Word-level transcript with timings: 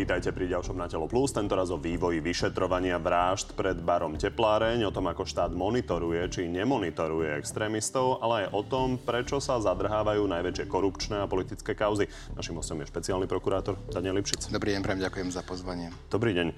Vítajte 0.00 0.32
pri 0.32 0.48
ďalšom 0.48 0.80
Na 0.80 0.88
telo 0.88 1.04
plus, 1.04 1.28
tentoraz 1.28 1.68
o 1.68 1.76
vývoji 1.76 2.24
vyšetrovania 2.24 2.96
vražd 2.96 3.52
pred 3.52 3.76
barom 3.84 4.16
Tepláreň, 4.16 4.88
o 4.88 4.94
tom, 4.96 5.12
ako 5.12 5.28
štát 5.28 5.52
monitoruje 5.52 6.24
či 6.32 6.48
nemonitoruje 6.48 7.36
extrémistov, 7.36 8.16
ale 8.24 8.48
aj 8.48 8.56
o 8.56 8.64
tom, 8.64 8.96
prečo 8.96 9.44
sa 9.44 9.60
zadrhávajú 9.60 10.24
najväčšie 10.24 10.64
korupčné 10.72 11.20
a 11.20 11.28
politické 11.28 11.76
kauzy. 11.76 12.08
Našim 12.32 12.56
hostom 12.56 12.80
je 12.80 12.88
špeciálny 12.88 13.28
prokurátor 13.28 13.76
Daniel 13.92 14.16
Lipšic. 14.16 14.48
Dobrý 14.48 14.72
deň, 14.72 14.80
prajem, 14.80 15.04
ďakujem 15.04 15.28
za 15.36 15.44
pozvanie. 15.44 15.92
Dobrý 16.08 16.32
deň. 16.32 16.48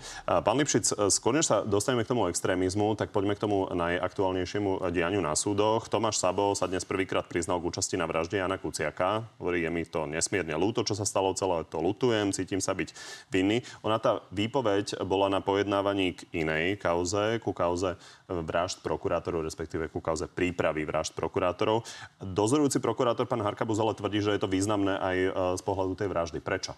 Pán 0.46 0.56
Lipšic, 0.62 1.10
skôr 1.10 1.34
než 1.34 1.50
sa 1.50 1.66
dostaneme 1.66 2.06
k 2.06 2.14
tomu 2.14 2.30
extrémizmu, 2.30 2.94
tak 2.94 3.10
poďme 3.10 3.34
k 3.34 3.42
tomu 3.42 3.66
najaktuálnejšiemu 3.74 4.86
dianiu 4.94 5.18
na 5.18 5.34
súdoch. 5.34 5.90
Tomáš 5.90 6.22
Sabo 6.22 6.54
sa 6.54 6.70
dnes 6.70 6.86
prvýkrát 6.86 7.26
priznal 7.26 7.58
k 7.58 7.74
účasti 7.74 7.98
na 7.98 8.06
vražde 8.06 8.38
Jana 8.38 8.54
Kuciaka. 8.54 9.26
Hovorí, 9.42 9.66
je 9.66 9.70
mi 9.74 9.82
to 9.82 10.06
nesmierne 10.06 10.54
ľúto, 10.54 10.86
čo 10.86 10.94
sa 10.94 11.02
stalo, 11.02 11.34
celé 11.34 11.66
to 11.66 11.82
lutujem, 11.82 12.30
cítim 12.30 12.62
sa 12.62 12.70
byť 12.78 12.94
vinný. 13.32 13.64
Ona 13.80 13.96
tá 13.96 14.20
výpoveď 14.28 15.00
bola 15.08 15.32
na 15.32 15.40
pojednávaní 15.40 16.12
k 16.12 16.28
inej 16.36 16.76
kauze, 16.76 17.40
ku 17.40 17.56
kauze 17.56 17.96
vražd 18.28 18.84
prokurátorov, 18.84 19.48
respektíve 19.48 19.88
ku 19.88 20.04
kauze 20.04 20.28
prípravy 20.28 20.84
vražd 20.84 21.16
prokurátorov. 21.16 21.88
Dozorujúci 22.20 22.84
prokurátor 22.84 23.24
pán 23.24 23.40
Harkabuz 23.40 23.80
ale 23.80 23.96
tvrdí, 23.96 24.20
že 24.20 24.36
je 24.36 24.42
to 24.44 24.52
významné 24.52 25.00
aj 25.00 25.16
e, 25.16 25.30
z 25.56 25.62
pohľadu 25.64 25.96
tej 25.96 26.08
vraždy. 26.12 26.38
Prečo? 26.44 26.76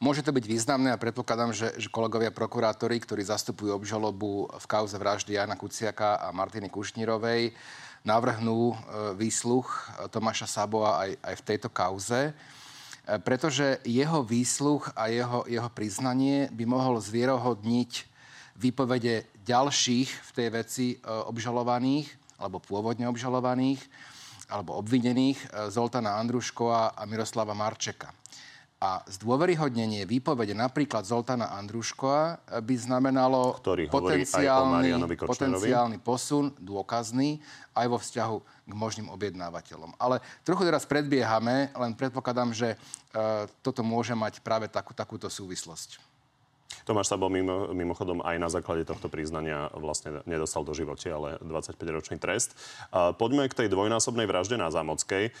Môže 0.00 0.24
to 0.24 0.32
byť 0.32 0.44
významné 0.48 0.96
a 0.96 0.98
predpokladám, 0.98 1.52
že, 1.52 1.76
že 1.76 1.92
kolegovia 1.92 2.32
prokurátori, 2.32 2.96
ktorí 2.98 3.20
zastupujú 3.20 3.76
obžalobu 3.76 4.48
v 4.48 4.66
kauze 4.66 4.96
vraždy 4.96 5.36
Jana 5.36 5.54
Kuciaka 5.54 6.16
a 6.16 6.32
Martiny 6.32 6.72
Kušnírovej, 6.72 7.52
navrhnú 8.00 8.72
e, 8.72 8.76
výsluch 9.20 9.68
Tomáša 10.08 10.48
Saboa 10.48 11.04
aj, 11.04 11.10
aj 11.20 11.34
v 11.36 11.46
tejto 11.46 11.68
kauze. 11.68 12.32
E, 13.10 13.18
pretože 13.18 13.82
jeho 13.82 14.22
výsluch 14.22 14.94
a 14.94 15.10
jeho, 15.10 15.42
jeho 15.50 15.66
priznanie 15.74 16.46
by 16.54 16.62
mohol 16.62 17.02
zvierohodniť 17.02 18.06
výpovede 18.54 19.26
ďalších 19.42 20.10
v 20.10 20.30
tej 20.30 20.48
veci 20.54 20.86
e, 20.94 20.96
obžalovaných, 21.02 22.06
alebo 22.38 22.62
pôvodne 22.62 23.10
obžalovaných, 23.10 23.82
alebo 24.46 24.78
obvinených 24.78 25.38
e, 25.42 25.46
Zoltana 25.74 26.22
Andruškova 26.22 26.94
a 26.94 27.02
Miroslava 27.10 27.50
Marčeka. 27.50 28.14
A 28.80 29.04
zdôveryhodnenie 29.12 30.08
výpovede 30.08 30.56
napríklad 30.56 31.04
Zoltana 31.04 31.52
Andruškova 31.52 32.40
by 32.64 32.74
znamenalo 32.80 33.60
Ktorý 33.60 33.92
potenciálny, 33.92 34.96
potenciálny 35.20 36.00
posun, 36.00 36.56
dôkazný, 36.56 37.44
aj 37.76 37.86
vo 37.92 38.00
vzťahu 38.00 38.36
k 38.40 38.72
možným 38.72 39.12
objednávateľom. 39.12 40.00
Ale 40.00 40.24
trochu 40.48 40.64
teraz 40.64 40.88
predbiehame, 40.88 41.76
len 41.76 41.92
predpokladám, 41.92 42.56
že 42.56 42.72
e, 42.72 42.76
toto 43.60 43.84
môže 43.84 44.16
mať 44.16 44.40
práve 44.40 44.64
takú, 44.72 44.96
takúto 44.96 45.28
súvislosť. 45.28 46.00
Tomáš 46.88 47.12
sa 47.12 47.20
bol 47.20 47.28
mimo, 47.28 47.76
mimochodom 47.76 48.24
aj 48.24 48.36
na 48.40 48.48
základe 48.48 48.88
tohto 48.88 49.12
priznania 49.12 49.68
vlastne 49.76 50.24
nedostal 50.24 50.64
do 50.64 50.72
živote, 50.72 51.12
ale 51.12 51.36
25-ročný 51.44 52.16
trest. 52.16 52.56
E, 52.88 53.12
poďme 53.12 53.44
k 53.44 53.60
tej 53.60 53.68
dvojnásobnej 53.68 54.24
vražde 54.24 54.56
na 54.56 54.72
Zámockej. 54.72 55.36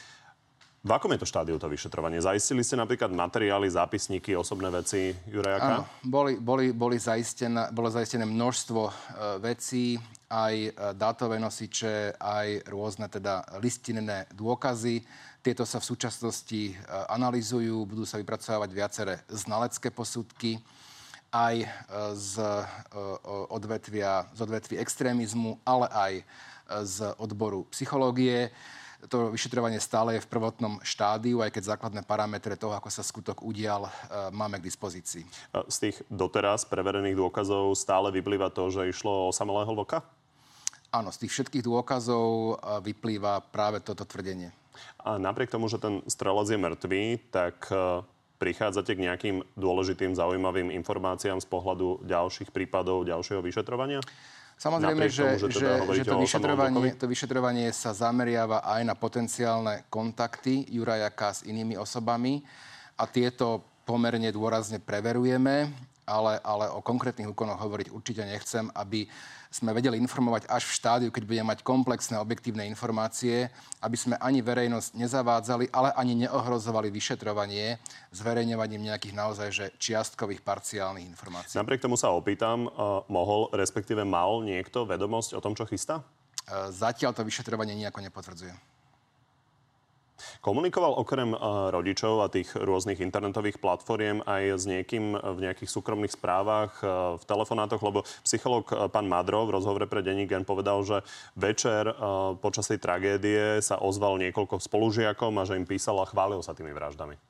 V 0.80 0.96
akom 0.96 1.12
je 1.12 1.20
to 1.20 1.28
štádiu 1.28 1.60
to 1.60 1.68
vyšetrovanie? 1.68 2.24
Zaistili 2.24 2.64
ste 2.64 2.72
napríklad 2.72 3.12
materiály, 3.12 3.68
zápisníky, 3.68 4.32
osobné 4.32 4.72
veci 4.72 5.12
Jurajaka? 5.28 5.68
Áno, 5.76 5.84
boli, 6.00 6.40
boli, 6.40 6.72
boli 6.72 6.96
zaistené, 6.96 7.68
bolo 7.68 7.92
zaistené 7.92 8.24
množstvo 8.24 8.80
e, 8.88 8.92
vecí, 9.44 10.00
aj 10.32 10.54
e, 10.56 10.70
dátové 10.96 11.36
nosiče, 11.36 12.16
aj 12.16 12.64
rôzne 12.72 13.12
teda 13.12 13.44
listinné 13.60 14.24
dôkazy. 14.32 15.04
Tieto 15.44 15.68
sa 15.68 15.84
v 15.84 15.88
súčasnosti 15.92 16.72
e, 16.72 16.74
analizujú, 17.12 17.84
budú 17.84 18.08
sa 18.08 18.16
vypracovať 18.16 18.70
viaceré 18.72 19.20
znalecké 19.28 19.92
posudky 19.92 20.64
aj 21.28 21.60
e, 21.60 21.68
z 22.16 22.40
odvetvia, 23.52 24.32
z 24.32 24.48
odvetvia 24.48 24.80
extrémizmu, 24.80 25.60
ale 25.60 25.86
aj 25.92 26.12
z 26.88 26.96
odboru 27.20 27.68
psychológie 27.68 28.48
to 29.08 29.32
vyšetrovanie 29.32 29.80
stále 29.80 30.18
je 30.18 30.24
v 30.24 30.30
prvotnom 30.30 30.82
štádiu, 30.84 31.40
aj 31.40 31.54
keď 31.54 31.76
základné 31.76 32.02
parametre 32.04 32.58
toho, 32.58 32.76
ako 32.76 32.92
sa 32.92 33.00
skutok 33.00 33.40
udial, 33.40 33.88
e, 33.88 33.90
máme 34.34 34.60
k 34.60 34.66
dispozícii. 34.68 35.24
Z 35.54 35.76
tých 35.80 35.96
doteraz 36.12 36.68
preverených 36.68 37.16
dôkazov 37.16 37.72
stále 37.78 38.12
vyplýva 38.12 38.52
to, 38.52 38.68
že 38.68 38.92
išlo 38.92 39.30
o 39.30 39.34
samelého 39.34 39.72
vlka? 39.72 40.04
Áno, 40.90 41.14
z 41.14 41.24
tých 41.24 41.32
všetkých 41.38 41.64
dôkazov 41.64 42.26
e, 42.26 42.54
vyplýva 42.92 43.40
práve 43.48 43.80
toto 43.80 44.04
tvrdenie. 44.04 44.52
A 45.00 45.16
napriek 45.16 45.52
tomu, 45.52 45.68
že 45.70 45.80
ten 45.80 46.04
strelec 46.04 46.50
je 46.50 46.58
mŕtvý, 46.60 47.04
tak 47.32 47.70
e, 47.72 48.04
prichádzate 48.40 48.96
k 48.96 49.04
nejakým 49.04 49.36
dôležitým, 49.54 50.16
zaujímavým 50.16 50.72
informáciám 50.72 51.38
z 51.40 51.46
pohľadu 51.48 52.04
ďalších 52.08 52.50
prípadov, 52.52 53.04
ďalšieho 53.04 53.44
vyšetrovania? 53.44 54.00
Samozrejme, 54.60 55.08
že, 55.08 55.40
tomu, 55.40 55.48
že, 55.48 55.56
teda 55.56 55.88
že, 55.88 55.96
že 55.96 56.04
to, 56.04 56.16
vyšetrovanie, 56.20 56.92
to 56.92 57.06
vyšetrovanie 57.08 57.72
sa 57.72 57.96
zameriava 57.96 58.60
aj 58.60 58.82
na 58.84 58.92
potenciálne 58.92 59.88
kontakty 59.88 60.68
Jurajaka 60.68 61.32
s 61.32 61.40
inými 61.48 61.80
osobami 61.80 62.44
a 63.00 63.08
tieto 63.08 63.64
pomerne 63.88 64.28
dôrazne 64.28 64.76
preverujeme, 64.76 65.72
ale, 66.10 66.42
ale 66.42 66.66
o 66.74 66.82
konkrétnych 66.82 67.30
úkonoch 67.30 67.62
hovoriť 67.62 67.94
určite 67.94 68.26
nechcem, 68.26 68.66
aby 68.74 69.06
sme 69.50 69.74
vedeli 69.74 69.98
informovať 69.98 70.46
až 70.46 70.62
v 70.66 70.76
štádiu, 70.78 71.10
keď 71.10 71.26
budeme 71.26 71.50
mať 71.50 71.66
komplexné 71.66 72.18
objektívne 72.22 72.66
informácie, 72.70 73.50
aby 73.82 73.96
sme 73.98 74.14
ani 74.22 74.42
verejnosť 74.42 74.94
nezavádzali, 74.94 75.74
ale 75.74 75.90
ani 75.98 76.26
neohrozovali 76.26 76.90
vyšetrovanie 76.94 77.82
zverejňovaním 78.14 78.90
nejakých 78.94 79.14
naozaj 79.14 79.48
že 79.50 79.66
čiastkových 79.78 80.42
parciálnych 80.46 81.06
informácií. 81.06 81.58
Napriek 81.58 81.82
tomu 81.82 81.98
sa 81.98 82.14
opýtam, 82.14 82.70
uh, 82.70 83.02
mohol, 83.10 83.50
respektíve 83.50 84.06
mal 84.06 84.42
niekto 84.46 84.86
vedomosť 84.86 85.34
o 85.34 85.42
tom, 85.42 85.58
čo 85.58 85.66
chystá? 85.66 86.06
Uh, 86.46 86.70
zatiaľ 86.70 87.10
to 87.10 87.26
vyšetrovanie 87.26 87.74
nejako 87.74 88.06
nepotvrdzuje. 88.06 88.54
Komunikoval 90.40 90.96
okrem 90.96 91.32
uh, 91.32 91.68
rodičov 91.74 92.24
a 92.24 92.32
tých 92.32 92.52
rôznych 92.56 93.00
internetových 93.00 93.60
platformiem 93.60 94.24
aj 94.24 94.42
s 94.60 94.64
niekým 94.68 95.14
v 95.16 95.38
nejakých 95.44 95.70
súkromných 95.70 96.14
správach, 96.14 96.78
uh, 96.80 97.16
v 97.16 97.24
telefonátoch, 97.24 97.82
lebo 97.82 98.04
psycholog 98.24 98.66
pán 98.90 99.06
Madro 99.06 99.46
v 99.46 99.54
rozhovore 99.56 99.86
pre 99.86 100.04
Denní 100.04 100.26
Gen 100.26 100.44
povedal, 100.44 100.82
že 100.82 101.02
večer 101.36 101.92
počas 102.40 102.68
tej 102.68 102.80
tragédie 102.82 103.60
sa 103.60 103.80
ozval 103.80 104.20
niekoľko 104.20 104.60
spolužiakom 104.60 105.36
a 105.40 105.46
že 105.46 105.56
im 105.56 105.68
písal 105.68 106.00
a 106.00 106.08
chválil 106.08 106.40
sa 106.44 106.56
tými 106.56 106.72
vraždami. 106.72 107.29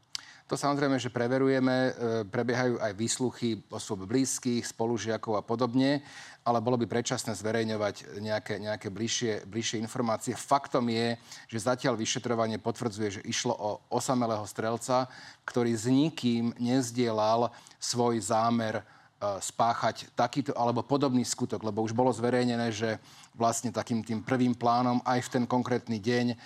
To 0.51 0.59
samozrejme, 0.59 0.99
že 0.99 1.15
preverujeme, 1.15 1.77
e, 1.79 1.93
prebiehajú 2.27 2.83
aj 2.83 2.93
výsluchy 2.99 3.63
osôb 3.71 4.03
blízkych, 4.03 4.67
spolužiakov 4.67 5.39
a 5.39 5.47
podobne, 5.47 6.03
ale 6.43 6.59
bolo 6.59 6.75
by 6.75 6.91
predčasné 6.91 7.39
zverejňovať 7.39 8.19
nejaké, 8.19 8.59
nejaké 8.59 8.91
bližšie, 8.91 9.47
bližšie 9.47 9.79
informácie. 9.79 10.35
Faktom 10.35 10.91
je, 10.91 11.15
že 11.47 11.71
zatiaľ 11.71 11.95
vyšetrovanie 11.95 12.59
potvrdzuje, 12.59 13.23
že 13.23 13.27
išlo 13.31 13.55
o 13.55 13.79
osamelého 13.95 14.43
strelca, 14.43 15.07
ktorý 15.47 15.71
s 15.71 15.87
nikým 15.87 16.51
nezdielal 16.59 17.55
svoj 17.79 18.19
zámer 18.19 18.83
spáchať 19.21 20.17
takýto 20.17 20.57
alebo 20.57 20.81
podobný 20.81 21.21
skutok, 21.29 21.61
lebo 21.61 21.85
už 21.85 21.93
bolo 21.93 22.09
zverejnené, 22.09 22.73
že 22.73 22.97
vlastne 23.37 23.69
takým 23.69 24.01
tým 24.01 24.25
prvým 24.25 24.57
plánom 24.57 25.05
aj 25.05 25.29
v 25.29 25.33
ten 25.37 25.45
konkrétny 25.45 26.01
deň 26.01 26.27
e, 26.33 26.37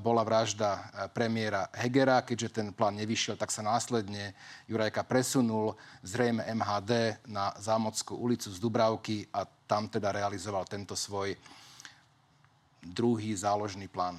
bola 0.00 0.24
vražda 0.24 0.70
e, 0.72 0.80
premiéra 1.12 1.68
Hegera. 1.76 2.24
Keďže 2.24 2.64
ten 2.64 2.68
plán 2.72 2.96
nevyšiel, 2.96 3.36
tak 3.36 3.52
sa 3.52 3.60
následne 3.60 4.32
Jurajka 4.64 5.04
presunul 5.04 5.76
zrejme 6.00 6.40
MHD 6.56 7.20
na 7.28 7.52
Zámodskú 7.60 8.16
ulicu 8.16 8.48
z 8.48 8.56
Dubravky 8.56 9.28
a 9.28 9.44
tam 9.68 9.84
teda 9.92 10.08
realizoval 10.08 10.64
tento 10.64 10.96
svoj 10.96 11.36
druhý 12.80 13.36
záložný 13.36 13.92
plán. 13.92 14.16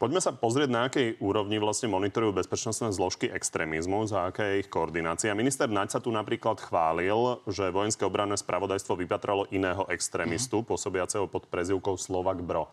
Poďme 0.00 0.16
sa 0.24 0.32
pozrieť, 0.32 0.72
na 0.72 0.88
akej 0.88 1.20
úrovni 1.20 1.60
vlastne 1.60 1.92
monitorujú 1.92 2.32
bezpečnostné 2.32 2.88
zložky 2.88 3.28
extrémizmu, 3.28 4.08
za 4.08 4.32
aké 4.32 4.56
je 4.56 4.64
ich 4.64 4.72
koordinácia. 4.72 5.36
Minister 5.36 5.68
Naď 5.68 5.92
sa 5.92 6.00
tu 6.00 6.08
napríklad 6.08 6.56
chválil, 6.56 7.36
že 7.44 7.68
vojenské 7.68 8.08
obranné 8.08 8.40
spravodajstvo 8.40 8.96
vypatralo 8.96 9.44
iného 9.52 9.84
extrémistu, 9.92 10.64
mm-hmm. 10.64 10.72
pôsobiaceho 10.72 11.28
pod 11.28 11.52
prezivkou 11.52 12.00
Slovak 12.00 12.40
Bro. 12.40 12.72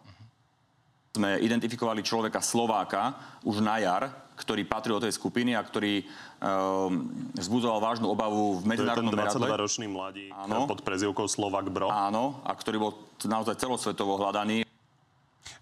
Sme 1.20 1.36
identifikovali 1.44 2.00
človeka 2.00 2.40
Slováka 2.40 3.20
už 3.44 3.60
na 3.60 3.76
jar, 3.84 4.08
ktorý 4.40 4.64
patril 4.64 4.96
do 4.96 5.04
tej 5.04 5.20
skupiny 5.20 5.52
a 5.52 5.60
ktorý 5.68 6.08
um, 6.40 7.12
vzbudzoval 7.36 7.84
vážnu 7.84 8.08
obavu 8.08 8.64
v 8.64 8.72
medzinárodnom 8.72 9.12
meradle. 9.12 9.36
To 9.36 9.44
je 9.44 9.44
ten 9.44 9.52
22-ročný 9.52 9.88
mladík 9.92 10.32
Áno. 10.32 10.64
pod 10.64 10.80
prezivkou 10.80 11.28
Slovak 11.28 11.68
Bro. 11.76 11.92
Áno, 11.92 12.40
a 12.48 12.56
ktorý 12.56 12.78
bol 12.80 12.92
naozaj 13.20 13.60
celosvetovo 13.60 14.16
hľadaný. 14.16 14.67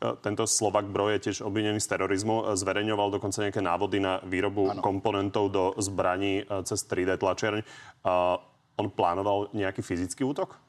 E, 0.01 0.15
tento 0.19 0.44
Slovak 0.47 0.88
Bro 0.89 1.12
je 1.15 1.31
tiež 1.31 1.45
obvinený 1.45 1.80
z 1.80 1.88
terorizmu. 1.95 2.51
E, 2.51 2.59
zverejňoval 2.59 3.15
dokonca 3.15 3.44
nejaké 3.45 3.62
návody 3.63 4.03
na 4.03 4.19
výrobu 4.24 4.71
ano. 4.71 4.81
komponentov 4.83 5.45
do 5.51 5.63
zbraní 5.80 6.44
e, 6.44 6.63
cez 6.68 6.83
3D 6.83 7.19
tlačiarň. 7.19 7.62
On 8.75 8.92
plánoval 8.92 9.56
nejaký 9.56 9.80
fyzický 9.80 10.27
útok? 10.27 10.59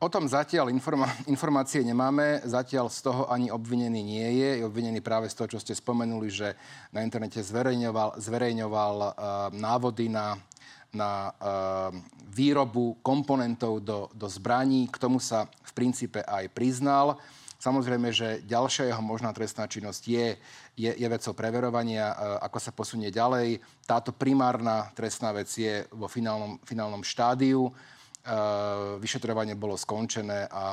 O 0.00 0.08
tom 0.08 0.24
zatiaľ 0.24 0.72
informa- 0.72 1.12
informácie 1.28 1.84
nemáme. 1.84 2.40
Zatiaľ 2.46 2.88
z 2.88 3.04
toho 3.04 3.28
ani 3.28 3.52
obvinený 3.52 4.00
nie 4.00 4.28
je. 4.40 4.50
Je 4.62 4.64
obvinený 4.64 5.04
práve 5.04 5.28
z 5.28 5.36
toho, 5.36 5.58
čo 5.58 5.60
ste 5.60 5.76
spomenuli, 5.76 6.30
že 6.32 6.56
na 6.94 7.04
internete 7.04 7.42
zverejňoval, 7.44 8.16
zverejňoval 8.16 8.94
uh, 8.96 9.12
návody 9.52 10.08
na 10.08 10.40
na 10.90 11.30
výrobu 12.30 12.98
komponentov 13.02 13.82
do, 13.82 13.98
do 14.14 14.26
zbraní. 14.26 14.90
K 14.90 14.96
tomu 14.98 15.22
sa 15.22 15.46
v 15.46 15.72
princípe 15.74 16.22
aj 16.22 16.50
priznal. 16.50 17.18
Samozrejme, 17.60 18.08
že 18.08 18.40
ďalšia 18.48 18.88
jeho 18.88 19.04
možná 19.04 19.36
trestná 19.36 19.68
činnosť 19.68 20.02
je, 20.08 20.40
je, 20.80 20.90
je 20.96 21.06
vecou 21.12 21.36
preverovania, 21.36 22.08
ako 22.40 22.56
sa 22.56 22.72
posunie 22.72 23.12
ďalej. 23.12 23.60
Táto 23.84 24.16
primárna 24.16 24.88
trestná 24.96 25.28
vec 25.36 25.52
je 25.52 25.84
vo 25.92 26.08
finálnom, 26.08 26.56
finálnom 26.64 27.04
štádiu. 27.04 27.68
Vyšetrovanie 28.96 29.60
bolo 29.60 29.76
skončené 29.76 30.48
a 30.48 30.72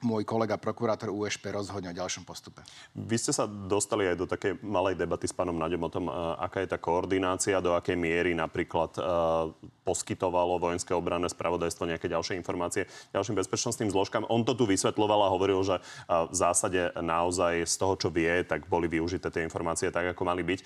môj 0.00 0.24
kolega 0.24 0.56
prokurátor 0.56 1.12
USP 1.12 1.52
rozhodne 1.52 1.92
o 1.92 1.96
ďalšom 1.96 2.24
postupe. 2.24 2.64
Vy 2.96 3.16
ste 3.20 3.36
sa 3.36 3.44
dostali 3.44 4.08
aj 4.08 4.16
do 4.16 4.26
takej 4.26 4.60
malej 4.64 4.96
debaty 4.96 5.28
s 5.28 5.36
pánom 5.36 5.56
Naďom 5.56 5.82
o 5.86 5.90
tom, 5.92 6.04
aká 6.40 6.64
je 6.64 6.72
tá 6.72 6.78
koordinácia, 6.80 7.60
do 7.60 7.76
akej 7.76 8.00
miery 8.00 8.32
napríklad 8.32 8.96
uh, 8.96 9.52
poskytovalo 9.84 10.56
vojenské 10.56 10.96
obranné 10.96 11.28
spravodajstvo 11.28 11.84
nejaké 11.84 12.08
ďalšie 12.08 12.36
informácie 12.40 12.88
ďalším 13.12 13.36
bezpečnostným 13.36 13.92
zložkám. 13.92 14.24
On 14.32 14.40
to 14.40 14.56
tu 14.56 14.64
vysvetloval 14.64 15.28
a 15.28 15.32
hovoril, 15.32 15.60
že 15.60 15.76
uh, 15.78 16.28
v 16.28 16.34
zásade 16.34 16.96
naozaj 16.96 17.68
z 17.68 17.74
toho, 17.76 17.94
čo 18.00 18.08
vie, 18.08 18.40
tak 18.48 18.64
boli 18.66 18.88
využité 18.88 19.28
tie 19.28 19.44
informácie 19.44 19.92
tak, 19.92 20.16
ako 20.16 20.22
mali 20.24 20.40
byť. 20.40 20.60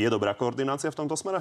Je 0.00 0.08
dobrá 0.08 0.32
koordinácia 0.32 0.88
v 0.88 0.98
tomto 1.04 1.14
smere? 1.14 1.38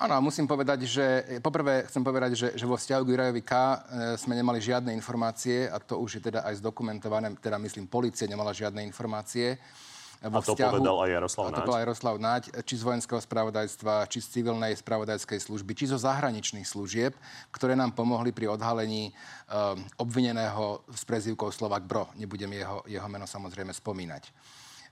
Áno, 0.00 0.16
musím 0.24 0.48
povedať, 0.48 0.88
že 0.88 1.04
poprvé 1.44 1.84
chcem 1.84 2.00
povedať, 2.00 2.32
že, 2.32 2.48
že 2.56 2.64
vo 2.64 2.80
vzťahu 2.80 3.02
k 3.04 3.10
Jurajovi 3.12 3.42
K 3.44 3.52
e, 3.52 3.76
sme 4.16 4.32
nemali 4.32 4.56
žiadne 4.56 4.96
informácie 4.96 5.68
a 5.68 5.76
to 5.76 6.00
už 6.00 6.16
je 6.16 6.22
teda 6.32 6.40
aj 6.48 6.56
zdokumentované, 6.64 7.36
teda 7.36 7.60
myslím, 7.60 7.84
policia 7.84 8.24
nemala 8.24 8.56
žiadne 8.56 8.80
informácie. 8.80 9.60
Vo 10.24 10.40
a 10.40 10.44
to 10.44 10.56
vzťahu, 10.56 10.72
povedal 10.80 10.96
aj 11.04 11.10
Jaroslav 11.20 11.44
Náď. 11.44 11.52
A 11.52 11.56
to 11.56 11.60
povedal 11.64 11.84
Jaroslav 11.84 12.14
Náď, 12.16 12.42
či 12.64 12.74
z 12.80 12.82
vojenského 12.88 13.20
spravodajstva, 13.20 14.08
či 14.08 14.18
z 14.24 14.28
civilnej 14.40 14.72
spravodajskej 14.80 15.40
služby, 15.40 15.72
či 15.76 15.92
zo 15.92 16.00
zahraničných 16.00 16.64
služieb, 16.64 17.12
ktoré 17.52 17.76
nám 17.76 17.92
pomohli 17.92 18.32
pri 18.32 18.48
odhalení 18.48 19.12
um, 19.12 19.80
obvineného 20.00 20.84
s 20.92 21.04
prezývkou 21.04 21.52
Slovak 21.52 21.84
Bro. 21.84 22.12
Nebudem 22.16 22.52
jeho, 22.56 22.84
jeho 22.88 23.08
meno 23.08 23.28
samozrejme 23.28 23.72
spomínať. 23.72 24.32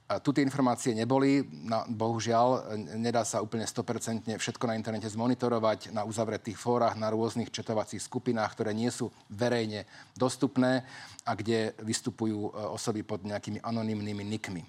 Tu 0.08 0.32
tie 0.32 0.40
informácie 0.40 0.96
neboli, 0.96 1.44
no, 1.68 1.84
bohužiaľ, 1.84 2.80
nedá 2.96 3.28
sa 3.28 3.44
úplne 3.44 3.68
100% 3.68 4.40
všetko 4.40 4.64
na 4.64 4.72
internete 4.72 5.04
zmonitorovať 5.04 5.92
na 5.92 6.08
uzavretých 6.08 6.56
fórach, 6.56 6.96
na 6.96 7.12
rôznych 7.12 7.52
četovacích 7.52 8.00
skupinách, 8.00 8.56
ktoré 8.56 8.72
nie 8.72 8.88
sú 8.88 9.12
verejne 9.28 9.84
dostupné 10.16 10.88
a 11.28 11.36
kde 11.36 11.76
vystupujú 11.84 12.40
e, 12.40 12.50
osoby 12.72 13.04
pod 13.04 13.20
nejakými 13.20 13.60
anonymnými 13.60 14.24
nikmi. 14.24 14.64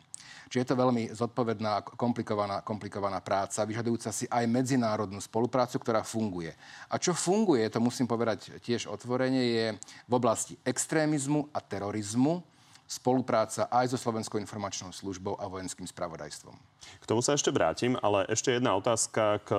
Čiže 0.52 0.60
je 0.60 0.70
to 0.76 0.82
veľmi 0.82 1.04
zodpovedná, 1.16 1.88
komplikovaná, 1.96 2.60
komplikovaná 2.60 3.24
práca, 3.24 3.64
vyžadujúca 3.64 4.12
si 4.12 4.28
aj 4.28 4.44
medzinárodnú 4.44 5.24
spoluprácu, 5.24 5.80
ktorá 5.80 6.04
funguje. 6.04 6.52
A 6.92 7.00
čo 7.00 7.16
funguje, 7.16 7.64
to 7.72 7.80
musím 7.80 8.12
povedať 8.12 8.60
tiež 8.60 8.92
otvorene, 8.92 9.40
je 9.40 9.66
v 10.04 10.12
oblasti 10.12 10.60
extrémizmu 10.68 11.48
a 11.56 11.64
terorizmu, 11.64 12.44
spolupráca 12.90 13.70
aj 13.70 13.94
so 13.94 13.98
Slovenskou 14.02 14.42
informačnou 14.42 14.90
službou 14.90 15.38
a 15.38 15.46
vojenským 15.46 15.86
spravodajstvom. 15.86 16.58
K 16.98 17.06
tomu 17.06 17.22
sa 17.22 17.38
ešte 17.38 17.54
vrátim, 17.54 17.94
ale 18.02 18.26
ešte 18.26 18.58
jedna 18.58 18.74
otázka 18.74 19.46
k 19.46 19.50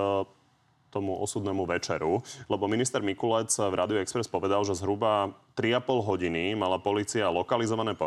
tomu 0.91 1.15
osudnému 1.23 1.63
večeru, 1.65 2.21
lebo 2.51 2.67
minister 2.67 2.99
Mikulec 2.99 3.55
v 3.55 3.75
Radio 3.79 4.03
Express 4.03 4.27
povedal, 4.27 4.67
že 4.67 4.75
zhruba 4.75 5.31
3,5 5.55 6.09
hodiny 6.09 6.57
mala 6.59 6.83
policia 6.83 7.31
lokalizované, 7.31 7.95
e, 7.95 7.99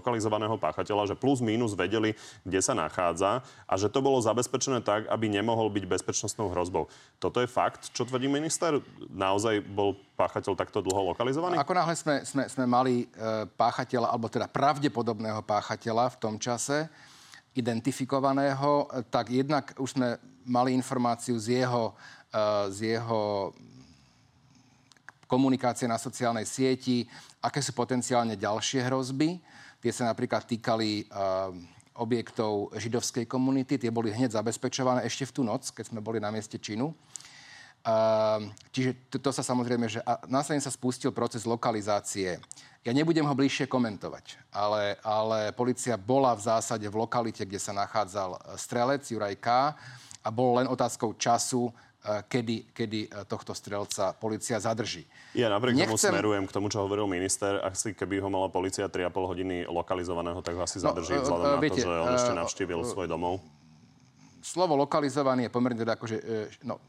lokalizovaného 0.00 0.56
páchateľa, 0.56 1.12
že 1.12 1.18
plus 1.18 1.44
mínus 1.44 1.76
vedeli, 1.76 2.16
kde 2.46 2.60
sa 2.64 2.72
nachádza 2.72 3.44
a 3.68 3.74
že 3.76 3.92
to 3.92 4.00
bolo 4.00 4.22
zabezpečené 4.22 4.80
tak, 4.80 5.10
aby 5.12 5.26
nemohol 5.28 5.68
byť 5.68 5.84
bezpečnostnou 5.90 6.48
hrozbou. 6.54 6.88
Toto 7.20 7.42
je 7.42 7.48
fakt, 7.50 7.92
čo 7.92 8.06
tvrdí 8.06 8.30
minister? 8.30 8.78
Naozaj 9.10 9.60
bol 9.66 9.98
páchateľ 10.16 10.56
takto 10.56 10.80
dlho 10.80 11.12
lokalizovaný? 11.12 11.58
Ako 11.58 11.76
náhle 11.76 11.94
sme, 11.98 12.22
sme, 12.22 12.44
sme 12.46 12.64
mali 12.64 12.94
e, 13.04 13.46
páchateľa, 13.58 14.14
alebo 14.14 14.30
teda 14.30 14.46
pravdepodobného 14.46 15.44
páchateľa 15.44 16.14
v 16.14 16.20
tom 16.20 16.34
čase, 16.38 16.86
identifikovaného, 17.50 18.86
tak 19.10 19.34
jednak 19.34 19.74
už 19.74 19.98
sme 19.98 20.08
mali 20.46 20.70
informáciu 20.74 21.34
z 21.34 21.62
jeho 21.62 21.98
z 22.70 22.78
jeho 22.96 23.50
komunikácie 25.30 25.86
na 25.86 25.98
sociálnej 25.98 26.46
sieti, 26.46 27.06
aké 27.38 27.62
sú 27.62 27.70
potenciálne 27.70 28.34
ďalšie 28.34 28.82
hrozby. 28.90 29.38
Tie 29.78 29.92
sa 29.94 30.10
napríklad 30.10 30.42
týkali 30.46 31.06
objektov 31.94 32.74
židovskej 32.74 33.30
komunity, 33.30 33.78
tie 33.78 33.94
boli 33.94 34.10
hneď 34.10 34.34
zabezpečované 34.34 35.06
ešte 35.06 35.30
v 35.30 35.34
tú 35.38 35.42
noc, 35.46 35.70
keď 35.70 35.94
sme 35.94 36.02
boli 36.02 36.18
na 36.18 36.34
mieste 36.34 36.58
činu. 36.58 36.90
čiže 38.74 38.90
to, 39.12 39.16
to 39.22 39.30
sa 39.30 39.44
samozrejme, 39.44 39.86
že 39.86 40.00
a 40.02 40.18
následne 40.26 40.64
sa 40.64 40.72
spustil 40.72 41.14
proces 41.14 41.46
lokalizácie. 41.46 42.40
Ja 42.80 42.96
nebudem 42.96 43.28
ho 43.28 43.34
bližšie 43.36 43.68
komentovať, 43.68 44.40
ale, 44.48 44.96
ale 45.04 45.52
policia 45.52 46.00
bola 46.00 46.32
v 46.32 46.48
zásade 46.48 46.88
v 46.88 46.96
lokalite, 46.96 47.44
kde 47.44 47.60
sa 47.60 47.76
nachádzal 47.76 48.56
strelec 48.56 49.04
Juraj 49.04 49.36
K. 49.36 49.76
a 50.24 50.28
bolo 50.32 50.56
len 50.56 50.68
otázkou 50.68 51.12
času, 51.20 51.68
Eh, 51.68 51.89
kedy, 52.00 52.72
kedy 52.72 53.00
eh, 53.12 53.24
tohto 53.28 53.52
strelca 53.52 54.16
policia 54.16 54.56
zadrží. 54.56 55.04
Ja 55.36 55.52
napriek 55.52 55.76
Nechcem... 55.76 55.92
tomu 55.92 56.00
smerujem 56.00 56.44
k 56.48 56.52
tomu, 56.52 56.66
čo 56.72 56.80
hovoril 56.80 57.04
minister. 57.04 57.60
Asi 57.60 57.92
keby 57.92 58.24
ho 58.24 58.28
mala 58.32 58.48
policia 58.48 58.88
3,5 58.88 59.12
hodiny 59.12 59.56
lokalizovaného, 59.68 60.40
tak 60.40 60.56
ho 60.56 60.62
asi 60.64 60.80
no, 60.80 60.90
zadrží 60.90 61.20
no, 61.20 61.22
vzhľadom 61.28 61.60
viete, 61.60 61.84
na 61.84 61.84
to, 61.84 61.88
že 61.92 62.00
on 62.00 62.14
ešte 62.16 62.32
navštívil 62.32 62.80
uh, 62.80 62.88
svoj 62.88 63.06
domov. 63.06 63.34
Slovo 64.40 64.72
lokalizovaný 64.80 65.48
je 65.48 65.50
pomerne 65.52 65.76
teda 65.76 66.00
akože... 66.00 66.16
No, 66.64 66.80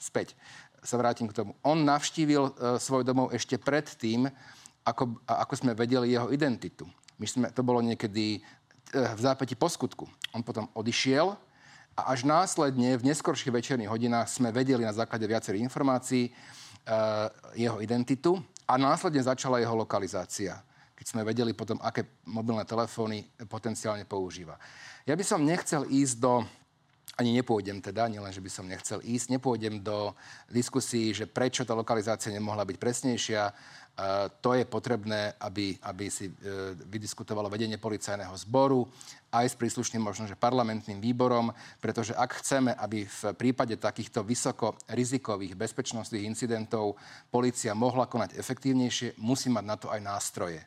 späť 0.00 0.32
sa 0.80 0.96
vrátim 0.96 1.28
k 1.28 1.36
tomu. 1.36 1.52
On 1.60 1.76
navštívil 1.76 2.48
uh, 2.48 2.80
svoj 2.80 3.04
domov 3.04 3.36
ešte 3.36 3.60
predtým, 3.60 4.32
ako, 4.88 5.20
ako 5.28 5.54
sme 5.60 5.76
vedeli 5.76 6.16
jeho 6.16 6.32
identitu. 6.32 6.88
My 7.20 7.26
sme, 7.28 7.46
to 7.52 7.60
bolo 7.60 7.84
niekedy 7.84 8.40
uh, 8.40 9.12
v 9.12 9.20
zápäti 9.20 9.52
po 9.52 9.68
skutku. 9.68 10.08
On 10.32 10.40
potom 10.40 10.72
odišiel, 10.72 11.36
a 11.98 12.14
až 12.14 12.22
následne 12.22 12.94
v 12.94 13.10
neskorších 13.10 13.50
večerných 13.50 13.90
hodinách 13.90 14.30
sme 14.30 14.54
vedeli 14.54 14.86
na 14.86 14.94
základe 14.94 15.26
viacerých 15.26 15.66
informácií 15.66 16.30
uh, 16.30 17.26
jeho 17.58 17.82
identitu 17.82 18.38
a 18.70 18.78
následne 18.78 19.26
začala 19.26 19.58
jeho 19.58 19.74
lokalizácia 19.74 20.62
keď 20.98 21.06
sme 21.06 21.22
vedeli 21.22 21.54
potom, 21.54 21.78
aké 21.78 22.26
mobilné 22.26 22.66
telefóny 22.66 23.22
potenciálne 23.46 24.02
používa. 24.02 24.58
Ja 25.06 25.14
by 25.14 25.22
som 25.22 25.46
nechcel 25.46 25.86
ísť 25.86 26.18
do 26.18 26.42
ani 27.18 27.34
nepôjdem 27.34 27.82
teda, 27.82 28.06
nielen, 28.06 28.30
že 28.30 28.38
by 28.38 28.50
som 28.50 28.70
nechcel 28.70 29.02
ísť, 29.02 29.34
nepôjdem 29.34 29.82
do 29.82 30.14
diskusí, 30.50 31.10
že 31.10 31.26
prečo 31.26 31.66
tá 31.66 31.74
lokalizácia 31.74 32.30
nemohla 32.30 32.62
byť 32.62 32.78
presnejšia, 32.78 33.42
to 34.38 34.54
je 34.54 34.62
potrebné, 34.62 35.34
aby, 35.42 35.74
aby 35.82 36.06
si 36.06 36.30
e, 36.30 36.32
vydiskutovalo 36.86 37.50
vedenie 37.50 37.82
policajného 37.82 38.30
zboru 38.46 38.86
aj 39.34 39.50
s 39.50 39.58
príslušným 39.58 39.98
možno, 39.98 40.30
že 40.30 40.38
parlamentným 40.38 41.02
výborom, 41.02 41.50
pretože 41.82 42.14
ak 42.14 42.38
chceme, 42.38 42.78
aby 42.78 43.02
v 43.02 43.22
prípade 43.34 43.74
takýchto 43.74 44.22
vysoko 44.22 44.78
rizikových 44.86 45.58
bezpečnostných 45.58 46.30
incidentov 46.30 46.94
policia 47.26 47.74
mohla 47.74 48.06
konať 48.06 48.38
efektívnejšie, 48.38 49.18
musí 49.18 49.50
mať 49.50 49.64
na 49.66 49.74
to 49.74 49.90
aj 49.90 49.98
nástroje. 49.98 50.62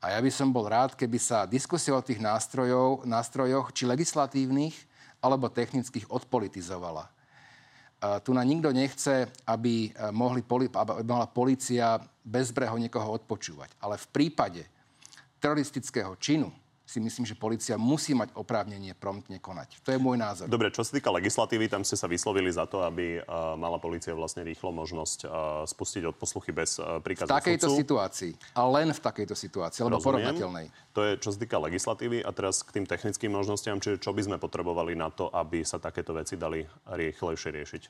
A 0.00 0.16
ja 0.16 0.18
by 0.24 0.32
som 0.32 0.48
bol 0.48 0.64
rád, 0.64 0.96
keby 0.96 1.20
sa 1.20 1.44
diskusia 1.44 1.92
o 1.92 2.00
tých 2.00 2.20
nástrojov, 2.20 3.04
nástrojoch, 3.04 3.76
či 3.76 3.84
legislatívnych, 3.84 4.72
alebo 5.20 5.52
technických, 5.52 6.08
odpolitizovala 6.08 7.12
tu 8.20 8.36
na 8.36 8.44
nikto 8.44 8.68
nechce, 8.68 9.32
aby, 9.48 9.88
e, 9.88 10.12
mohli, 10.12 10.44
aby 10.44 11.08
mohla 11.08 11.24
policia 11.24 11.96
bezbreho 12.24 12.74
niekoho 12.80 13.20
odpočúvať. 13.20 13.76
Ale 13.78 14.00
v 14.00 14.06
prípade 14.10 14.64
teroristického 15.38 16.16
činu 16.16 16.48
si 16.84 17.00
myslím, 17.00 17.24
že 17.24 17.32
policia 17.32 17.80
musí 17.80 18.12
mať 18.12 18.36
oprávnenie 18.36 18.92
promptne 18.92 19.40
konať. 19.40 19.80
To 19.88 19.96
je 19.96 19.98
môj 19.98 20.20
názor. 20.20 20.52
Dobre, 20.52 20.68
čo 20.68 20.84
sa 20.84 20.92
týka 20.92 21.08
legislatívy, 21.08 21.72
tam 21.72 21.80
ste 21.80 21.96
sa 21.96 22.04
vyslovili 22.04 22.52
za 22.52 22.68
to, 22.68 22.84
aby 22.84 23.24
uh, 23.24 23.56
mala 23.56 23.80
policia 23.80 24.12
vlastne 24.12 24.44
rýchlo 24.44 24.68
možnosť 24.68 25.18
uh, 25.24 25.30
spustiť 25.64 26.12
odposluchy 26.12 26.52
bez 26.52 26.76
uh, 26.76 27.00
príkazu 27.00 27.32
V 27.32 27.40
takejto 27.40 27.72
sudcu. 27.72 27.80
situácii. 27.80 28.32
A 28.52 28.68
len 28.68 28.92
v 28.92 29.00
takejto 29.00 29.32
situácii, 29.32 29.80
alebo 29.80 29.96
porovnateľnej. 30.04 30.68
To 30.92 31.00
je, 31.08 31.12
čo 31.24 31.32
sa 31.32 31.38
týka 31.40 31.56
legislatívy. 31.56 32.20
A 32.20 32.30
teraz 32.36 32.60
k 32.60 32.76
tým 32.76 32.84
technickým 32.84 33.32
možnostiam, 33.32 33.80
čiže 33.80 34.04
čo 34.04 34.12
by 34.12 34.20
sme 34.20 34.36
potrebovali 34.36 34.92
na 34.92 35.08
to, 35.08 35.32
aby 35.32 35.64
sa 35.64 35.80
takéto 35.80 36.12
veci 36.12 36.36
dali 36.36 36.68
rýchlejšie 36.84 37.48
riešiť? 37.48 37.82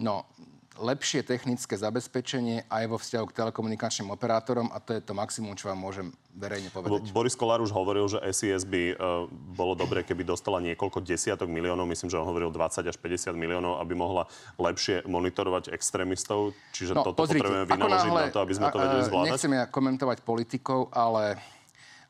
No, 0.00 0.26
lepšie 0.74 1.22
technické 1.22 1.78
zabezpečenie 1.78 2.66
aj 2.66 2.84
vo 2.90 2.98
vzťahu 2.98 3.24
k 3.30 3.36
telekomunikačným 3.38 4.10
operátorom 4.10 4.74
a 4.74 4.82
to 4.82 4.98
je 4.98 5.00
to 5.06 5.14
maximum, 5.14 5.54
čo 5.54 5.70
vám 5.70 5.78
môžem 5.78 6.10
verejne 6.34 6.66
povedať. 6.74 7.14
Boris 7.14 7.38
Kolár 7.38 7.62
už 7.62 7.70
hovoril, 7.70 8.10
že 8.10 8.18
SIS 8.34 8.66
by 8.66 8.98
uh, 8.98 9.30
bolo 9.30 9.78
dobre, 9.78 10.02
keby 10.02 10.26
dostala 10.26 10.58
niekoľko 10.58 10.98
desiatok 11.06 11.46
miliónov, 11.46 11.86
myslím, 11.86 12.10
že 12.10 12.18
on 12.18 12.26
hovoril 12.26 12.50
20 12.50 12.90
až 12.90 12.96
50 12.98 13.38
miliónov, 13.38 13.78
aby 13.78 13.94
mohla 13.94 14.26
lepšie 14.58 15.06
monitorovať 15.06 15.70
extrémistov. 15.70 16.58
Čiže 16.74 16.98
no, 16.98 17.06
toto 17.06 17.22
pozrite, 17.22 17.46
potrebujeme 17.46 17.70
vynaložiť 17.70 18.10
náhle, 18.10 18.22
na 18.26 18.34
to, 18.34 18.40
aby 18.42 18.52
sme 18.58 18.66
to 18.66 18.78
vedeli 18.82 19.02
zvládať. 19.06 19.30
Nechcem 19.30 19.52
ja 19.54 19.64
komentovať 19.70 20.18
politikov, 20.26 20.90
ale 20.90 21.38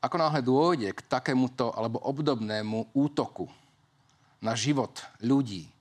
ako 0.01 0.17
náhle 0.17 0.41
dôjde 0.41 0.89
k 0.97 1.01
takémuto 1.05 1.69
alebo 1.77 2.01
obdobnému 2.01 2.97
útoku 2.97 3.53
na 4.41 4.57
život 4.57 5.05
ľudí, 5.21 5.74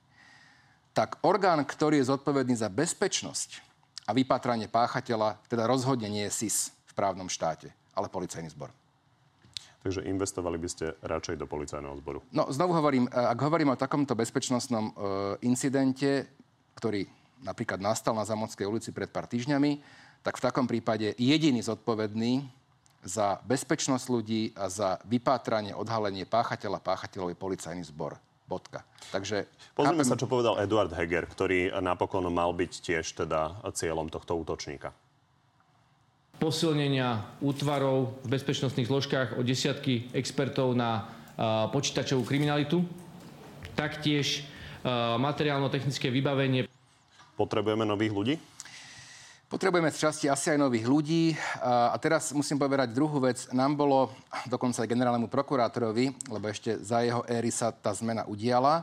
tak 0.94 1.18
orgán, 1.26 1.60
ktorý 1.66 1.98
je 2.00 2.08
zodpovedný 2.14 2.54
za 2.54 2.70
bezpečnosť 2.70 3.60
a 4.06 4.14
vypatranie 4.14 4.70
páchateľa, 4.70 5.42
teda 5.50 5.66
rozhodne 5.66 6.06
nie 6.06 6.24
je 6.30 6.46
SIS 6.46 6.70
v 6.88 6.92
právnom 6.94 7.26
štáte, 7.26 7.74
ale 7.98 8.06
policajný 8.06 8.54
zbor. 8.54 8.70
Takže 9.84 10.00
investovali 10.08 10.56
by 10.56 10.68
ste 10.70 10.96
radšej 11.04 11.36
do 11.36 11.44
policajného 11.44 11.92
zboru? 12.00 12.24
No, 12.32 12.48
znovu 12.48 12.72
hovorím, 12.72 13.04
e, 13.04 13.10
ak 13.12 13.36
hovorím 13.36 13.76
o 13.76 13.76
takomto 13.76 14.16
bezpečnostnom 14.16 14.88
e, 14.88 14.92
incidente, 15.44 16.24
ktorý 16.72 17.04
napríklad 17.44 17.84
nastal 17.84 18.16
na 18.16 18.24
Zamockej 18.24 18.64
ulici 18.64 18.96
pred 18.96 19.12
pár 19.12 19.28
týždňami, 19.28 19.84
tak 20.24 20.40
v 20.40 20.44
takom 20.48 20.64
prípade 20.64 21.12
jediný 21.20 21.60
zodpovedný 21.60 22.48
za 23.04 23.36
bezpečnosť 23.44 24.06
ľudí 24.08 24.42
a 24.56 24.72
za 24.72 24.96
vypátranie, 25.04 25.76
odhalenie 25.76 26.24
páchateľa, 26.24 26.80
páchateľov 26.80 27.36
je 27.36 27.36
policajný 27.36 27.84
zbor. 27.84 28.16
Bodka. 28.44 28.84
Takže... 29.10 29.48
Pozrime 29.72 30.04
chápem... 30.04 30.10
sa, 30.10 30.20
čo 30.20 30.28
povedal 30.28 30.60
Eduard 30.60 30.92
Heger, 30.92 31.24
ktorý 31.24 31.72
napokon 31.80 32.28
mal 32.28 32.52
byť 32.52 32.72
tiež 32.84 33.04
teda 33.24 33.64
cieľom 33.72 34.12
tohto 34.12 34.36
útočníka 34.36 34.92
posilnenia 36.34 37.38
útvarov 37.40 38.20
v 38.26 38.36
bezpečnostných 38.36 38.90
zložkách 38.90 39.28
o 39.38 39.46
desiatky 39.46 40.10
expertov 40.10 40.74
na 40.74 41.06
počítačovú 41.70 42.26
kriminalitu, 42.26 42.82
taktiež 43.78 44.42
materiálno-technické 45.18 46.10
vybavenie. 46.10 46.68
Potrebujeme 47.38 47.86
nových 47.86 48.12
ľudí? 48.12 48.34
Potrebujeme 49.54 49.94
v 49.94 50.02
časti 50.02 50.26
asi 50.26 50.50
aj 50.50 50.58
nových 50.58 50.82
ľudí. 50.82 51.30
A 51.62 51.94
teraz 52.02 52.34
musím 52.34 52.58
povedať 52.58 52.90
druhú 52.90 53.22
vec. 53.22 53.46
Nám 53.54 53.78
bolo, 53.78 54.10
dokonca 54.50 54.82
aj 54.82 54.90
generálnemu 54.90 55.30
prokurátorovi, 55.30 56.10
lebo 56.26 56.50
ešte 56.50 56.82
za 56.82 57.06
jeho 57.06 57.22
éry 57.30 57.54
sa 57.54 57.70
tá 57.70 57.94
zmena 57.94 58.26
udiala, 58.26 58.82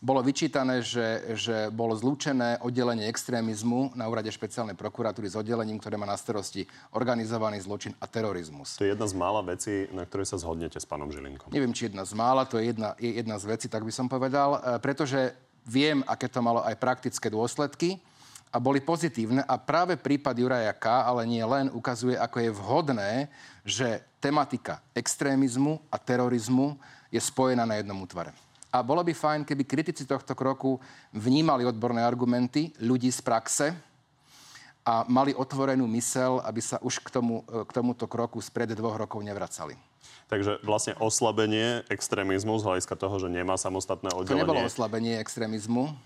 bolo 0.00 0.24
vyčítané, 0.24 0.80
že, 0.80 1.36
že 1.36 1.68
bolo 1.68 1.92
zlúčené 1.92 2.56
oddelenie 2.64 3.04
extrémizmu 3.04 3.92
na 4.00 4.08
úrade 4.08 4.32
špeciálnej 4.32 4.80
prokuratúry 4.80 5.28
s 5.28 5.36
oddelením, 5.36 5.76
ktoré 5.76 6.00
má 6.00 6.08
na 6.08 6.16
starosti 6.16 6.64
organizovaný 6.96 7.60
zločin 7.60 7.92
a 8.00 8.08
terorizmus. 8.08 8.80
To 8.80 8.88
je 8.88 8.96
jedna 8.96 9.04
z 9.04 9.12
mála 9.12 9.44
vecí, 9.44 9.92
na 9.92 10.08
ktorej 10.08 10.32
sa 10.32 10.40
zhodnete 10.40 10.80
s 10.80 10.88
pánom 10.88 11.12
Žilinkom. 11.12 11.52
Neviem, 11.52 11.76
či 11.76 11.92
jedna 11.92 12.08
z 12.08 12.16
mála, 12.16 12.48
to 12.48 12.56
je 12.56 12.72
jedna, 12.72 12.96
je 12.96 13.12
jedna 13.12 13.36
z 13.36 13.44
vecí, 13.44 13.66
tak 13.68 13.84
by 13.84 13.92
som 13.92 14.08
povedal, 14.08 14.56
e, 14.56 14.80
pretože 14.80 15.36
viem, 15.68 16.00
aké 16.08 16.32
to 16.32 16.40
malo 16.40 16.64
aj 16.64 16.80
praktické 16.80 17.28
dôsledky 17.28 18.00
a 18.48 18.56
boli 18.56 18.80
pozitívne 18.80 19.44
a 19.44 19.54
práve 19.60 20.00
prípad 20.00 20.32
Juraja 20.32 20.72
K., 20.72 21.04
ale 21.04 21.28
nie 21.28 21.44
len, 21.44 21.68
ukazuje, 21.68 22.16
ako 22.16 22.36
je 22.40 22.50
vhodné, 22.50 23.10
že 23.62 24.00
tematika 24.18 24.80
extrémizmu 24.96 25.78
a 25.92 25.96
terorizmu 26.00 26.80
je 27.12 27.20
spojená 27.20 27.68
na 27.68 27.76
jednom 27.76 28.00
útvare. 28.00 28.32
A 28.68 28.84
bolo 28.84 29.00
by 29.00 29.16
fajn, 29.16 29.48
keby 29.48 29.64
kritici 29.64 30.04
tohto 30.04 30.36
kroku 30.36 30.76
vnímali 31.12 31.64
odborné 31.64 32.04
argumenty 32.04 32.72
ľudí 32.84 33.08
z 33.08 33.20
praxe 33.24 33.66
a 34.84 35.08
mali 35.08 35.32
otvorenú 35.32 35.88
mysel, 35.96 36.40
aby 36.44 36.60
sa 36.60 36.76
už 36.84 37.00
k, 37.00 37.08
tomu, 37.08 37.44
k 37.44 37.70
tomuto 37.72 38.04
kroku 38.04 38.40
spred 38.44 38.72
dvoch 38.76 38.96
rokov 38.96 39.24
nevracali. 39.24 39.76
Takže 40.28 40.60
vlastne 40.60 40.92
oslabenie 41.00 41.88
extrémizmu 41.88 42.60
z 42.60 42.64
hľadiska 42.68 42.94
toho, 43.00 43.16
že 43.16 43.32
nemá 43.32 43.56
samostatné 43.56 44.12
oddelenie. 44.12 44.44
To 44.44 44.44
nebolo 44.44 44.68
oslabenie 44.68 45.16
extrémizmu. 45.16 45.96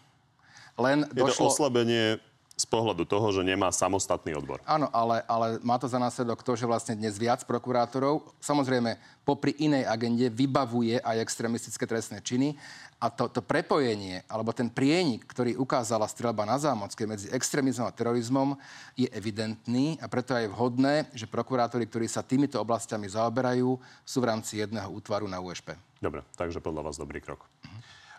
Len 0.78 1.02
je 1.10 1.22
došlo... 1.26 1.50
to 1.50 1.50
oslabenie 1.50 2.22
z 2.52 2.66
pohľadu 2.68 3.08
toho, 3.08 3.32
že 3.32 3.42
nemá 3.42 3.72
samostatný 3.72 4.36
odbor. 4.36 4.60
Áno, 4.68 4.86
ale, 4.92 5.24
ale 5.24 5.58
má 5.64 5.80
to 5.80 5.88
za 5.88 5.96
následok 5.96 6.44
to, 6.44 6.52
že 6.52 6.68
vlastne 6.68 6.94
dnes 6.94 7.16
viac 7.16 7.42
prokurátorov, 7.48 8.28
samozrejme 8.38 9.00
popri 9.24 9.56
inej 9.58 9.88
agende, 9.88 10.28
vybavuje 10.28 11.00
aj 11.00 11.16
extrémistické 11.22 11.84
trestné 11.88 12.20
činy 12.20 12.54
a 13.02 13.10
to, 13.10 13.26
to 13.26 13.42
prepojenie, 13.42 14.22
alebo 14.30 14.54
ten 14.54 14.70
prienik, 14.70 15.26
ktorý 15.26 15.58
ukázala 15.58 16.06
strelba 16.06 16.46
na 16.46 16.60
Zámockej 16.60 17.06
medzi 17.08 17.26
extrémizmom 17.32 17.88
a 17.88 17.96
terorizmom, 17.96 18.54
je 18.94 19.08
evidentný 19.10 19.98
a 19.98 20.06
preto 20.06 20.36
je 20.36 20.46
vhodné, 20.46 21.10
že 21.16 21.26
prokurátori, 21.26 21.88
ktorí 21.88 22.06
sa 22.06 22.22
týmito 22.22 22.60
oblastiami 22.62 23.10
zaoberajú, 23.10 23.74
sú 24.06 24.18
v 24.22 24.28
rámci 24.28 24.62
jedného 24.62 24.86
útvaru 24.92 25.26
na 25.26 25.42
USP. 25.42 25.74
Dobre, 25.98 26.22
takže 26.38 26.62
podľa 26.62 26.86
vás 26.86 27.00
dobrý 27.00 27.18
krok. 27.18 27.48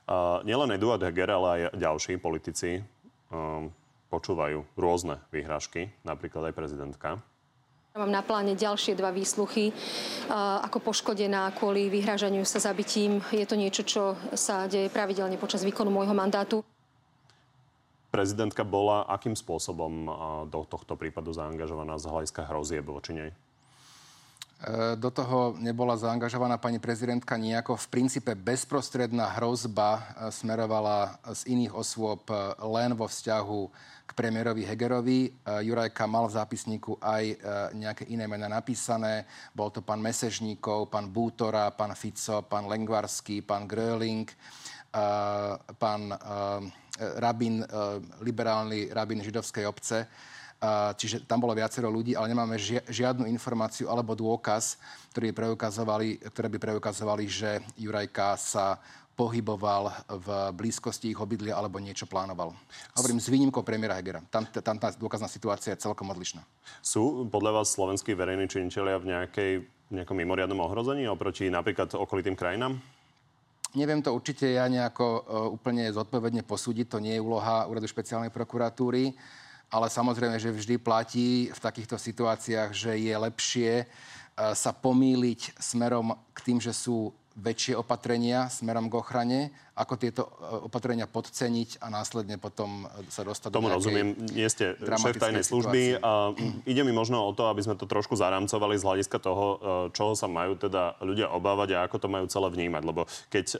Uh, 0.03 0.43
nielen 0.43 0.75
Eduard 0.75 0.99
Heger, 0.99 1.31
ale 1.31 1.47
aj 1.47 1.61
ďalší 1.79 2.19
politici 2.19 2.83
um, 3.31 3.71
počúvajú 4.13 4.61
rôzne 4.77 5.17
výhražky, 5.33 5.89
napríklad 6.05 6.53
aj 6.53 6.53
prezidentka. 6.53 7.17
Mám 7.97 8.09
na 8.09 8.21
pláne 8.21 8.53
ďalšie 8.53 8.93
dva 8.97 9.13
výsluchy 9.13 9.73
ako 10.65 10.81
poškodená 10.81 11.53
kvôli 11.57 11.93
vyhrážaniu 11.93 12.41
sa 12.41 12.57
zabitím. 12.57 13.21
Je 13.29 13.45
to 13.45 13.57
niečo, 13.57 13.81
čo 13.85 14.03
sa 14.33 14.69
deje 14.69 14.89
pravidelne 14.89 15.37
počas 15.37 15.61
výkonu 15.61 15.93
môjho 15.93 16.13
mandátu. 16.17 16.65
Prezidentka 18.09 18.61
bola 18.61 19.05
akým 19.09 19.33
spôsobom 19.33 20.09
do 20.49 20.61
tohto 20.69 20.93
prípadu 20.93 21.33
zaangažovaná 21.33 21.97
z 21.97 22.09
hľadiska 22.09 22.45
hrozieb 22.45 22.85
voči 22.85 23.13
nej? 23.13 23.29
E, 24.63 24.95
do 24.95 25.11
toho 25.11 25.59
nebola 25.59 25.99
zaangažovaná 25.99 26.55
pani 26.55 26.79
prezidentka 26.79 27.35
nejako. 27.35 27.75
V 27.75 27.87
princípe 27.91 28.31
bezprostredná 28.31 29.35
hrozba 29.35 29.99
e, 29.99 30.31
smerovala 30.31 31.19
z 31.35 31.51
iných 31.51 31.75
osôb 31.75 32.23
e, 32.31 32.35
len 32.63 32.95
vo 32.95 33.03
vzťahu 33.03 33.61
k 34.03 34.11
premiérovi 34.19 34.67
Hegerovi. 34.67 35.31
Jurajka 35.63 36.03
mal 36.11 36.27
v 36.27 36.35
zápisníku 36.35 36.99
aj 36.99 37.39
nejaké 37.71 38.03
iné 38.11 38.27
mená 38.27 38.51
napísané. 38.51 39.23
Bol 39.55 39.71
to 39.71 39.79
pán 39.79 40.03
Mesežníkov, 40.03 40.91
pán 40.91 41.07
Bútora, 41.07 41.71
pán 41.71 41.95
Fico, 41.95 42.43
pán 42.43 42.67
Lengvarský, 42.67 43.39
pán 43.47 43.63
Gröling, 43.63 44.27
pán 45.79 46.01
rabin, 46.99 47.63
liberálny 48.19 48.91
rabin 48.91 49.23
židovskej 49.23 49.71
obce. 49.71 50.03
Čiže 50.95 51.27
tam 51.27 51.43
bolo 51.43 51.51
viacero 51.51 51.91
ľudí, 51.91 52.15
ale 52.15 52.31
nemáme 52.31 52.55
žiadnu 52.87 53.27
informáciu 53.27 53.91
alebo 53.91 54.15
dôkaz, 54.15 54.79
ktorý 55.11 55.35
preukazovali, 55.35 56.23
ktoré 56.23 56.47
by 56.47 56.59
preukazovali, 56.71 57.27
že 57.27 57.59
Jurajka 57.75 58.39
sa 58.39 58.79
pohyboval 59.13 59.93
v 60.09 60.27
blízkosti 60.55 61.13
ich 61.13 61.19
obydlia 61.19 61.53
alebo 61.53 61.77
niečo 61.77 62.09
plánoval. 62.09 62.55
Hovorím 62.97 63.21
s 63.21 63.29
výnimkou 63.29 63.61
premiéra 63.61 63.99
Hegera. 63.99 64.25
Tam, 64.31 64.47
tam 64.47 64.79
tá 64.79 64.89
dôkazná 64.95 65.29
situácia 65.29 65.75
je 65.75 65.83
celkom 65.83 66.09
odlišná. 66.09 66.41
Sú 66.81 67.27
podľa 67.29 67.61
vás 67.61 67.75
slovenskí 67.75 68.17
verejní 68.17 68.49
činiteľia 68.49 68.97
v 68.97 69.05
nejakej, 69.13 69.51
nejakom 69.93 70.17
mimoriadnom 70.17 70.63
ohrození 70.65 71.05
oproti 71.05 71.51
napríklad 71.51 71.93
okolitým 71.93 72.33
krajinám? 72.33 72.79
Neviem 73.73 74.01
to 74.01 74.13
určite 74.13 74.47
ja 74.49 74.69
nejako 74.69 75.05
uh, 75.05 75.21
úplne 75.49 75.89
zodpovedne 75.89 76.45
posúdiť. 76.45 76.93
To 76.93 77.01
nie 77.01 77.17
je 77.17 77.25
úloha 77.25 77.65
Úradu 77.69 77.89
špeciálnej 77.89 78.29
prokuratúry 78.29 79.13
ale 79.73 79.89
samozrejme, 79.89 80.37
že 80.37 80.53
vždy 80.53 80.77
platí 80.77 81.49
v 81.49 81.59
takýchto 81.59 81.97
situáciách, 81.97 82.69
že 82.69 82.93
je 82.93 83.15
lepšie 83.17 83.71
e, 83.81 83.85
sa 84.53 84.69
pomýliť 84.69 85.57
smerom 85.57 86.13
k 86.29 86.39
tým, 86.45 86.61
že 86.61 86.69
sú 86.69 87.09
väčšie 87.33 87.73
opatrenia 87.73 88.45
smerom 88.45 88.93
k 88.93 88.97
ochrane, 89.01 89.39
ako 89.73 89.93
tieto 89.97 90.29
e, 90.37 90.69
opatrenia 90.69 91.09
podceniť 91.09 91.81
a 91.81 91.89
následne 91.89 92.37
potom 92.37 92.85
e, 92.85 93.09
sa 93.09 93.25
dostať 93.25 93.49
Tomu 93.49 93.73
do 93.73 93.81
rozumiem. 93.81 94.13
Nie 94.37 94.45
ste 94.53 94.77
šéf 94.77 95.17
tajnej 95.17 95.41
služby 95.41 95.97
a 95.97 96.29
ide 96.69 96.81
mi 96.85 96.93
možno 96.93 97.25
o 97.25 97.33
to, 97.33 97.49
aby 97.49 97.65
sme 97.65 97.73
to 97.73 97.89
trošku 97.89 98.13
zaramcovali 98.13 98.77
z 98.77 98.85
hľadiska 98.85 99.17
toho, 99.17 99.45
e, 99.49 99.57
čoho 99.97 100.13
sa 100.13 100.29
majú 100.29 100.53
teda 100.61 101.01
ľudia 101.01 101.33
obávať 101.33 101.69
a 101.73 101.89
ako 101.89 102.05
to 102.05 102.07
majú 102.07 102.29
celé 102.29 102.53
vnímať. 102.53 102.83
Lebo 102.85 103.09
keď 103.33 103.45
uh, 103.57 103.59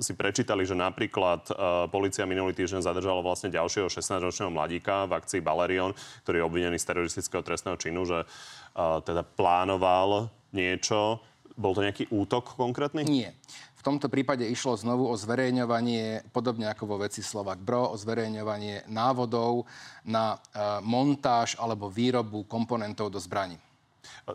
si 0.00 0.16
prečítali, 0.16 0.64
že 0.64 0.72
napríklad 0.72 1.52
uh, 1.52 1.56
policia 1.92 2.24
minulý 2.24 2.56
týždeň 2.56 2.80
zadržala 2.80 3.20
vlastne 3.20 3.52
ďalšieho 3.52 3.92
16-ročného 3.92 4.48
mladíka 4.48 5.04
v 5.04 5.16
akcii 5.20 5.40
Balerion, 5.44 5.92
ktorý 6.24 6.40
je 6.40 6.46
obvinený 6.46 6.76
z 6.80 6.88
teroristického 6.88 7.44
trestného 7.44 7.76
činu, 7.76 8.06
že 8.08 8.24
uh, 8.24 9.02
teda 9.04 9.26
plánoval 9.26 10.30
niečo, 10.50 11.22
bol 11.60 11.76
to 11.76 11.84
nejaký 11.84 12.08
útok 12.08 12.56
konkrétny? 12.56 13.04
Nie. 13.04 13.36
V 13.80 13.82
tomto 13.84 14.12
prípade 14.12 14.44
išlo 14.44 14.76
znovu 14.76 15.08
o 15.08 15.16
zverejňovanie, 15.16 16.32
podobne 16.36 16.68
ako 16.68 16.84
vo 16.84 16.96
veci 17.00 17.24
Slovak 17.24 17.60
Bro, 17.64 17.92
o 17.92 17.96
zverejňovanie 17.96 18.88
návodov 18.92 19.64
na 20.04 20.36
e, 20.36 20.38
montáž 20.84 21.56
alebo 21.56 21.88
výrobu 21.88 22.44
komponentov 22.44 23.08
do 23.08 23.16
zbraní. 23.16 23.56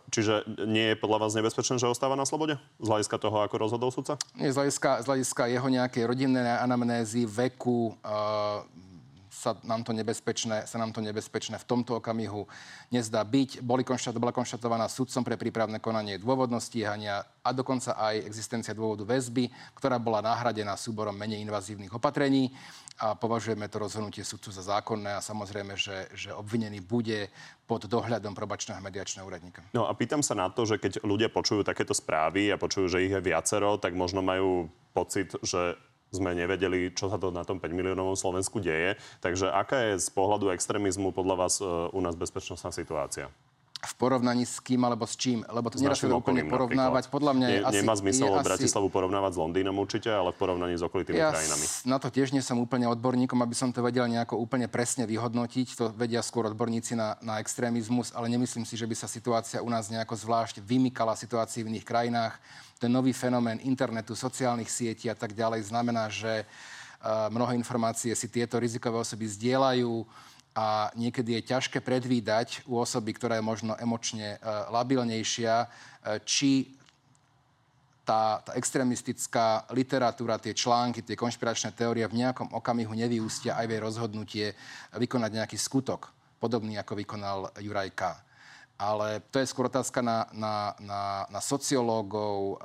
Čiže 0.10 0.50
nie 0.66 0.94
je 0.94 1.00
podľa 1.00 1.30
vás 1.30 1.38
nebezpečné, 1.38 1.78
že 1.78 1.86
ostáva 1.86 2.18
na 2.18 2.26
slobode? 2.26 2.58
Z 2.82 2.88
hľadiska 2.90 3.22
toho, 3.22 3.38
ako 3.46 3.56
rozhodol 3.62 3.94
sudca? 3.94 4.18
Nie, 4.34 4.50
z 4.50 4.58
hľadiska, 4.58 5.06
z 5.06 5.06
hľadiska 5.14 5.44
jeho 5.46 5.68
nejakej 5.70 6.04
rodinnej 6.10 6.46
anamnézy, 6.58 7.30
veku, 7.30 7.94
e, 8.02 8.16
sa 9.46 9.58
nám 9.66 9.82
to 9.82 9.94
nebezpečné, 9.94 10.70
sa 10.70 10.78
nám 10.78 10.94
to 10.94 11.02
nebezpečné 11.02 11.58
v 11.62 11.66
tomto 11.66 11.98
okamihu 11.98 12.46
nezdá 12.90 13.22
byť. 13.26 13.66
Boli 13.66 13.86
konštat, 13.86 14.18
bola 14.18 14.34
konštatovaná 14.34 14.90
sudcom 14.90 15.22
pre 15.22 15.38
prípravné 15.38 15.78
konanie 15.82 16.18
dôvodnosti 16.22 16.76
stíhania 16.76 17.24
a 17.46 17.56
dokonca 17.56 17.96
aj 17.96 18.28
existencia 18.28 18.76
dôvodu 18.76 19.08
väzby, 19.08 19.48
ktorá 19.80 19.96
bola 19.96 20.20
nahradená 20.20 20.76
súborom 20.76 21.16
menej 21.16 21.40
invazívnych 21.46 21.94
opatrení 21.94 22.52
a 23.00 23.16
považujeme 23.16 23.72
to 23.72 23.80
rozhodnutie 23.80 24.28
sudcu 24.28 24.52
za 24.52 24.66
zákonné 24.66 25.16
a 25.16 25.24
samozrejme, 25.24 25.80
že, 25.80 26.12
že 26.12 26.36
obvinený 26.36 26.84
bude 26.84 27.32
pod 27.64 27.88
dohľadom 27.88 28.36
probačného 28.36 28.84
mediačného 28.84 29.24
úradníka. 29.24 29.64
No 29.72 29.88
a 29.88 29.96
pýtam 29.96 30.20
sa 30.20 30.36
na 30.36 30.52
to, 30.52 30.68
že 30.68 30.84
keď 30.84 31.08
ľudia 31.08 31.32
počujú 31.32 31.64
takéto 31.64 31.96
správy 31.96 32.52
a 32.52 32.60
počujú, 32.60 32.92
že 32.92 33.08
ich 33.08 33.14
je 33.16 33.22
viacero, 33.24 33.80
tak 33.80 33.96
možno 33.96 34.20
majú 34.20 34.68
pocit, 34.92 35.32
že 35.44 35.80
sme 36.16 36.32
nevedeli, 36.32 36.96
čo 36.96 37.12
sa 37.12 37.20
to 37.20 37.30
na 37.30 37.44
tom 37.44 37.60
5 37.60 37.68
miliónovom 37.76 38.16
Slovensku 38.16 38.64
deje. 38.64 38.96
Takže 39.20 39.52
aká 39.52 39.92
je 39.92 40.00
z 40.00 40.10
pohľadu 40.16 40.56
extrémizmu 40.56 41.12
podľa 41.12 41.36
vás 41.36 41.60
e, 41.60 41.68
u 41.68 42.00
nás 42.00 42.16
bezpečnostná 42.16 42.72
situácia? 42.72 43.28
v 43.86 43.94
porovnaní 44.02 44.44
s 44.50 44.58
kým 44.58 44.82
alebo 44.82 45.06
s 45.06 45.14
čím, 45.14 45.46
lebo 45.46 45.70
to 45.70 45.78
nedá 45.78 45.94
sa 45.94 46.10
úplne 46.10 46.50
porovnávať. 46.50 47.08
Podľa 47.14 47.32
mňa 47.38 47.48
je, 47.48 47.56
je 47.56 47.66
asi... 47.70 47.78
Nemá 47.80 47.94
zmysel 47.94 48.28
je 48.34 48.42
Bratislavu 48.42 48.88
asi... 48.90 48.96
porovnávať 48.98 49.32
s 49.36 49.40
Londýnom 49.40 49.76
určite, 49.78 50.10
ale 50.10 50.34
v 50.34 50.38
porovnaní 50.42 50.74
s 50.76 50.84
okolitými 50.84 51.16
ja 51.16 51.30
krajinami. 51.30 51.66
Na 51.86 51.98
to 52.02 52.10
tiež 52.10 52.34
nie 52.34 52.42
som 52.42 52.58
úplne 52.58 52.90
odborníkom, 52.90 53.38
aby 53.46 53.56
som 53.56 53.70
to 53.70 53.86
vedel 53.86 54.10
nejako 54.10 54.42
úplne 54.42 54.66
presne 54.66 55.06
vyhodnotiť. 55.06 55.68
To 55.78 55.94
vedia 55.94 56.26
skôr 56.26 56.50
odborníci 56.50 56.98
na, 56.98 57.16
na 57.22 57.38
extrémizmus, 57.38 58.10
ale 58.18 58.28
nemyslím 58.34 58.66
si, 58.66 58.74
že 58.74 58.90
by 58.90 58.96
sa 58.98 59.06
situácia 59.06 59.62
u 59.62 59.70
nás 59.70 59.94
nejako 59.94 60.18
zvlášť 60.18 60.66
vymykala 60.66 61.14
situácii 61.14 61.62
v 61.62 61.78
iných 61.78 61.86
krajinách. 61.86 62.34
Ten 62.76 62.92
nový 62.92 63.16
fenomén 63.16 63.64
internetu, 63.64 64.16
sociálnych 64.16 64.68
sietí 64.68 65.08
a 65.08 65.16
tak 65.16 65.32
ďalej 65.32 65.72
znamená, 65.72 66.12
že 66.12 66.44
uh, 66.44 67.32
mnohé 67.32 67.56
informácie 67.56 68.12
si 68.12 68.28
tieto 68.28 68.60
rizikové 68.60 69.00
osoby 69.00 69.32
zdieľajú 69.32 70.04
a 70.56 70.92
niekedy 70.96 71.40
je 71.40 71.56
ťažké 71.56 71.80
predvídať 71.80 72.68
u 72.68 72.80
osoby, 72.80 73.16
ktorá 73.16 73.40
je 73.40 73.48
možno 73.48 73.74
emočne 73.80 74.40
uh, 74.40 74.68
labilnejšia, 74.76 75.56
uh, 75.64 76.20
či 76.28 76.76
tá, 78.06 78.40
tá 78.46 78.54
extrémistická 78.54 79.66
literatúra, 79.74 80.38
tie 80.38 80.54
články, 80.54 81.02
tie 81.02 81.18
konšpiračné 81.18 81.74
teórie 81.74 82.06
v 82.06 82.22
nejakom 82.22 82.54
okamihu 82.54 82.94
nevyústia 82.94 83.58
aj 83.58 83.66
v 83.66 83.74
jej 83.74 83.82
rozhodnutie 83.82 84.46
vykonať 84.94 85.32
nejaký 85.34 85.58
skutok, 85.58 86.14
podobný 86.38 86.78
ako 86.78 86.94
vykonal 87.02 87.50
Juraj 87.58 87.92
K. 87.98 88.25
Ale 88.76 89.24
to 89.32 89.40
je 89.40 89.48
skôr 89.48 89.72
otázka 89.72 90.04
na, 90.04 90.28
na, 90.36 90.76
na, 90.84 91.02
na 91.32 91.40
sociológov, 91.40 92.60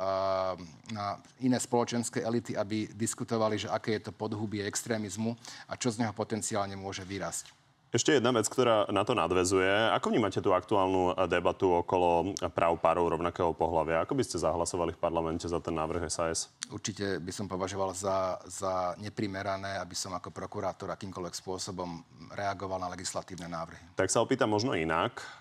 na 0.90 1.22
iné 1.38 1.58
spoločenské 1.62 2.26
elity, 2.26 2.58
aby 2.58 2.90
diskutovali, 2.98 3.62
že 3.62 3.70
aké 3.70 3.98
je 3.98 4.10
to 4.10 4.12
podhubie 4.12 4.66
extrémizmu 4.66 5.38
a 5.70 5.78
čo 5.78 5.94
z 5.94 6.02
neho 6.02 6.10
potenciálne 6.10 6.74
môže 6.74 7.06
vyrásť. 7.06 7.54
Ešte 7.90 8.14
jedna 8.14 8.30
vec, 8.30 8.46
ktorá 8.46 8.86
na 8.94 9.02
to 9.02 9.18
nadvezuje. 9.18 9.66
Ako 9.66 10.14
vnímate 10.14 10.38
tú 10.38 10.54
aktuálnu 10.54 11.18
debatu 11.26 11.74
okolo 11.82 12.38
práv 12.54 12.78
párov 12.78 13.18
rovnakého 13.18 13.50
pohľavia? 13.50 14.06
Ako 14.06 14.14
by 14.14 14.22
ste 14.22 14.38
zahlasovali 14.38 14.94
v 14.94 15.02
parlamente 15.02 15.42
za 15.50 15.58
ten 15.58 15.74
návrh 15.74 16.06
SAS? 16.06 16.54
Určite 16.70 17.18
by 17.18 17.34
som 17.34 17.50
považoval 17.50 17.90
za, 17.90 18.38
za 18.46 18.94
neprimerané, 18.94 19.74
aby 19.82 19.98
som 19.98 20.14
ako 20.14 20.30
prokurátor 20.30 20.94
akýmkoľvek 20.94 21.34
spôsobom 21.34 21.98
reagoval 22.30 22.78
na 22.78 22.94
legislatívne 22.94 23.50
návrhy. 23.50 23.98
Tak 23.98 24.06
sa 24.06 24.22
opýtam 24.22 24.54
možno 24.54 24.78
inak. 24.78 25.39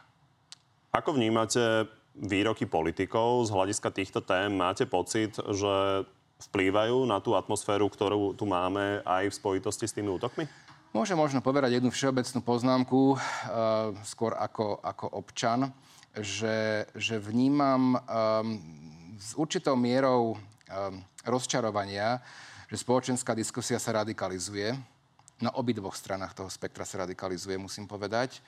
Ako 0.89 1.13
vnímate 1.13 1.85
výroky 2.17 2.65
politikov 2.65 3.45
z 3.45 3.53
hľadiska 3.53 3.93
týchto 3.93 4.25
tém? 4.25 4.49
Máte 4.49 4.89
pocit, 4.89 5.37
že 5.37 6.05
vplývajú 6.49 7.05
na 7.05 7.21
tú 7.21 7.37
atmosféru, 7.37 7.85
ktorú 7.91 8.33
tu 8.33 8.49
máme 8.49 9.05
aj 9.05 9.29
v 9.29 9.37
spojitosti 9.37 9.85
s 9.85 9.93
tými 9.93 10.09
útokmi? 10.09 10.49
Môžem 10.89 11.13
možno 11.13 11.45
povedať 11.45 11.77
jednu 11.77 11.93
všeobecnú 11.93 12.41
poznámku, 12.41 13.01
uh, 13.13 13.19
skôr 14.01 14.33
ako, 14.33 14.81
ako 14.81 15.05
občan, 15.13 15.69
že, 16.17 16.89
že 16.97 17.21
vnímam 17.21 17.93
um, 17.93 18.01
s 19.21 19.37
určitou 19.37 19.77
mierou 19.77 20.33
um, 20.33 20.39
rozčarovania, 21.21 22.17
že 22.65 22.81
spoločenská 22.81 23.37
diskusia 23.37 23.77
sa 23.77 24.01
radikalizuje. 24.01 24.73
Na 25.45 25.53
obidvoch 25.53 25.93
stranách 25.93 26.33
toho 26.33 26.49
spektra 26.49 26.81
sa 26.81 27.05
radikalizuje, 27.05 27.61
musím 27.61 27.85
povedať. 27.85 28.41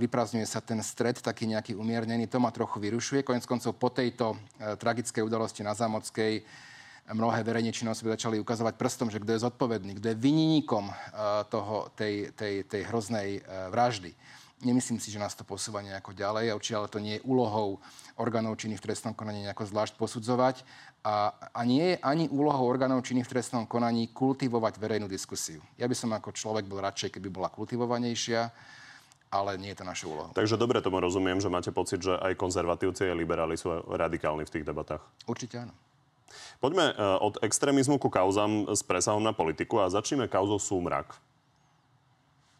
Vyprázdňuje 0.00 0.46
sa 0.48 0.64
ten 0.64 0.80
stred, 0.80 1.20
taký 1.20 1.44
nejaký 1.44 1.76
umiernený. 1.76 2.24
To 2.32 2.40
ma 2.40 2.48
trochu 2.48 2.80
vyrušuje. 2.80 3.20
Konec 3.20 3.44
koncov 3.44 3.76
po 3.76 3.92
tejto 3.92 4.32
uh, 4.32 4.74
tragickej 4.80 5.20
udalosti 5.20 5.60
na 5.60 5.76
Zámockej 5.76 6.40
mnohé 7.14 7.40
verejne 7.40 7.72
činnosti 7.72 8.04
začali 8.04 8.40
ukazovať 8.40 8.74
prstom, 8.76 9.08
že 9.08 9.20
kto 9.20 9.32
je 9.32 9.44
zodpovedný, 9.44 9.96
kto 9.96 10.12
je 10.12 10.20
vyniníkom 10.20 10.84
eh, 10.88 10.94
toho, 11.48 11.88
tej, 11.96 12.32
tej, 12.36 12.68
tej 12.68 12.82
hroznej 12.88 13.40
eh, 13.40 13.42
vraždy. 13.72 14.12
Nemyslím 14.58 14.98
si, 14.98 15.14
že 15.14 15.22
nás 15.22 15.38
to 15.38 15.46
posúva 15.46 15.78
nejako 15.86 16.10
ďalej, 16.18 16.50
určite 16.50 16.74
ale 16.74 16.90
to 16.90 16.98
nie 16.98 17.14
je 17.14 17.24
úlohou 17.30 17.78
orgánov 18.18 18.58
činných 18.58 18.82
v 18.82 18.90
trestnom 18.90 19.14
konaní 19.14 19.46
nejako 19.46 19.70
zvlášť 19.70 19.94
posudzovať 19.94 20.66
a, 21.06 21.30
a 21.54 21.60
nie 21.62 21.94
je 21.94 21.96
ani 22.02 22.26
úlohou 22.26 22.66
orgánov 22.66 23.06
činných 23.06 23.30
v 23.30 23.38
trestnom 23.38 23.70
konaní 23.70 24.10
kultivovať 24.10 24.82
verejnú 24.82 25.06
diskusiu. 25.06 25.62
Ja 25.78 25.86
by 25.86 25.94
som 25.94 26.10
ako 26.10 26.34
človek 26.34 26.66
bol 26.66 26.82
radšej, 26.82 27.14
keby 27.14 27.30
bola 27.30 27.54
kultivovanejšia, 27.54 28.50
ale 29.28 29.60
nie 29.60 29.72
je 29.76 29.78
to 29.80 29.84
naša 29.84 30.04
úloha. 30.08 30.30
Takže 30.32 30.56
dobre 30.56 30.80
tomu 30.80 31.00
rozumiem, 31.00 31.36
že 31.40 31.52
máte 31.52 31.68
pocit, 31.72 32.00
že 32.00 32.16
aj 32.16 32.36
konzervatívci 32.36 33.08
a 33.08 33.14
liberáli 33.16 33.60
sú 33.60 33.68
radikálni 33.88 34.48
v 34.48 34.52
tých 34.52 34.64
debatách. 34.64 35.04
Určite 35.28 35.68
áno. 35.68 35.74
Poďme 36.58 36.92
e, 36.92 36.94
od 37.22 37.40
extrémizmu 37.40 37.96
ku 38.00 38.08
kauzám 38.10 38.68
s 38.72 38.82
presahom 38.82 39.22
na 39.22 39.32
politiku 39.36 39.80
a 39.80 39.92
začneme 39.92 40.26
kauzou 40.26 40.58
Súmrak. 40.58 41.16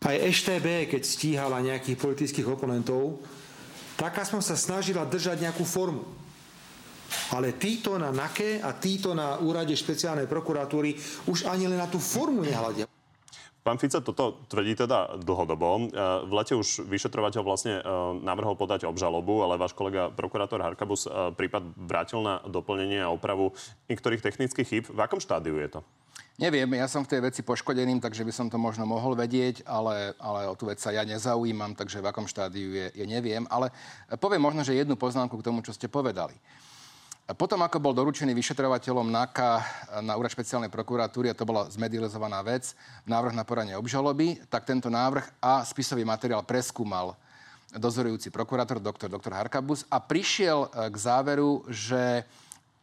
Aj 0.06 0.14
EŠTB, 0.14 0.86
keď 0.86 1.02
stíhala 1.02 1.58
nejakých 1.58 1.98
politických 1.98 2.46
oponentov, 2.46 3.18
taká 3.98 4.22
som 4.22 4.38
sa 4.38 4.54
snažila 4.54 5.02
držať 5.02 5.42
nejakú 5.42 5.66
formu. 5.66 6.06
Ale 7.32 7.56
títo 7.56 7.96
na 7.96 8.12
NAKE 8.12 8.60
a 8.60 8.76
títo 8.76 9.16
na 9.16 9.40
úrade 9.40 9.72
špeciálnej 9.72 10.28
prokuratúry 10.28 10.94
už 11.26 11.48
ani 11.48 11.66
len 11.66 11.80
na 11.80 11.88
tú 11.88 11.98
formu 11.98 12.44
nehľadia. 12.44 12.86
Pán 13.68 13.76
Fica 13.76 14.00
toto 14.00 14.48
tvrdí 14.48 14.72
teda 14.72 15.20
dlhodobo. 15.20 15.68
E, 15.76 15.80
v 16.24 16.32
lete 16.32 16.56
už 16.56 16.88
vyšetrovateľ 16.88 17.42
vlastne 17.44 17.74
e, 17.76 17.82
navrhol 18.24 18.56
podať 18.56 18.88
obžalobu, 18.88 19.44
ale 19.44 19.60
váš 19.60 19.76
kolega 19.76 20.08
prokurátor 20.08 20.64
Harkabus 20.64 21.04
e, 21.04 21.36
prípad 21.36 21.76
vrátil 21.76 22.24
na 22.24 22.40
doplnenie 22.48 23.04
a 23.04 23.12
opravu 23.12 23.52
niektorých 23.92 24.24
technických 24.24 24.64
chýb. 24.64 24.84
V 24.88 24.96
akom 24.96 25.20
štádiu 25.20 25.60
je 25.60 25.68
to? 25.68 25.80
Neviem, 26.40 26.80
ja 26.80 26.88
som 26.88 27.04
v 27.04 27.12
tej 27.12 27.20
veci 27.28 27.44
poškodeným, 27.44 28.00
takže 28.00 28.24
by 28.24 28.32
som 28.32 28.48
to 28.48 28.56
možno 28.56 28.88
mohol 28.88 29.12
vedieť, 29.12 29.68
ale, 29.68 30.16
ale 30.16 30.48
o 30.48 30.56
tú 30.56 30.72
vec 30.72 30.80
sa 30.80 30.88
ja 30.88 31.04
nezaujímam, 31.04 31.76
takže 31.76 32.00
v 32.00 32.08
akom 32.08 32.24
štádiu 32.24 32.72
je, 32.72 32.88
je 32.96 33.04
neviem. 33.04 33.44
Ale 33.52 33.68
poviem 34.16 34.40
možno, 34.40 34.64
že 34.64 34.80
jednu 34.80 34.96
poznámku 34.96 35.36
k 35.36 35.44
tomu, 35.44 35.60
čo 35.60 35.76
ste 35.76 35.92
povedali. 35.92 36.32
Potom, 37.36 37.60
ako 37.60 37.76
bol 37.76 37.92
doručený 37.92 38.32
vyšetrovateľom 38.32 39.12
NAKA 39.12 39.50
na 40.00 40.16
úrad 40.16 40.32
špeciálnej 40.32 40.72
prokuratúry, 40.72 41.28
a 41.28 41.36
to 41.36 41.44
bola 41.44 41.68
zmedializovaná 41.68 42.40
vec, 42.40 42.72
návrh 43.04 43.36
na 43.36 43.44
poranie 43.44 43.76
obžaloby, 43.76 44.40
tak 44.48 44.64
tento 44.64 44.88
návrh 44.88 45.36
a 45.36 45.60
spisový 45.60 46.08
materiál 46.08 46.40
preskúmal 46.40 47.12
dozorujúci 47.76 48.32
prokurátor, 48.32 48.80
doktor, 48.80 49.12
doktor 49.12 49.36
Harkabus 49.36 49.84
a 49.92 50.00
prišiel 50.00 50.72
e, 50.72 50.88
k 50.88 50.96
záveru, 50.96 51.68
že 51.68 52.24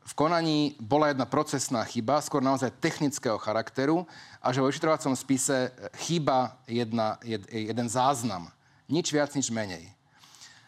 v 0.05 0.13
konaní 0.13 0.77
bola 0.77 1.09
jedna 1.09 1.25
procesná 1.25 1.81
chyba, 1.81 2.21
skôr 2.21 2.45
naozaj 2.45 2.69
technického 2.77 3.41
charakteru 3.41 4.05
a 4.37 4.53
že 4.53 4.61
vo 4.61 4.69
vyšetrovacom 4.69 5.17
spise 5.17 5.73
chýba 6.05 6.53
jedna, 6.69 7.17
jed, 7.25 7.41
jeden 7.49 7.89
záznam. 7.89 8.53
Nič 8.85 9.09
viac, 9.09 9.33
nič 9.33 9.49
menej. 9.49 9.94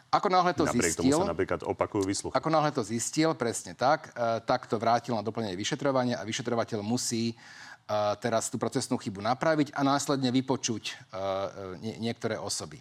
Ako 0.07 0.31
náhle 0.31 0.55
to 0.55 0.63
Napriek 0.63 0.95
zistil... 0.95 1.11
tomu 1.11 1.27
sa 1.27 1.33
napríklad 1.35 1.61
opakujú 1.67 2.03
výsluchy. 2.07 2.35
Ako 2.35 2.47
náhle 2.47 2.71
to 2.71 2.79
zistil, 2.79 3.35
presne 3.35 3.75
tak, 3.75 4.15
e, 4.15 4.39
tak 4.47 4.63
to 4.63 4.79
vrátil 4.79 5.19
na 5.19 5.23
doplnenie 5.23 5.59
vyšetrovania 5.59 6.23
a 6.23 6.27
vyšetrovateľ 6.27 6.79
musí 6.79 7.31
e, 7.31 7.35
teraz 8.23 8.47
tú 8.47 8.55
procesnú 8.55 8.95
chybu 8.95 9.19
napraviť 9.19 9.75
a 9.75 9.83
následne 9.83 10.31
vypočuť 10.31 10.83
e, 10.87 10.93
nie, 11.83 11.95
niektoré 11.99 12.39
osoby. 12.39 12.79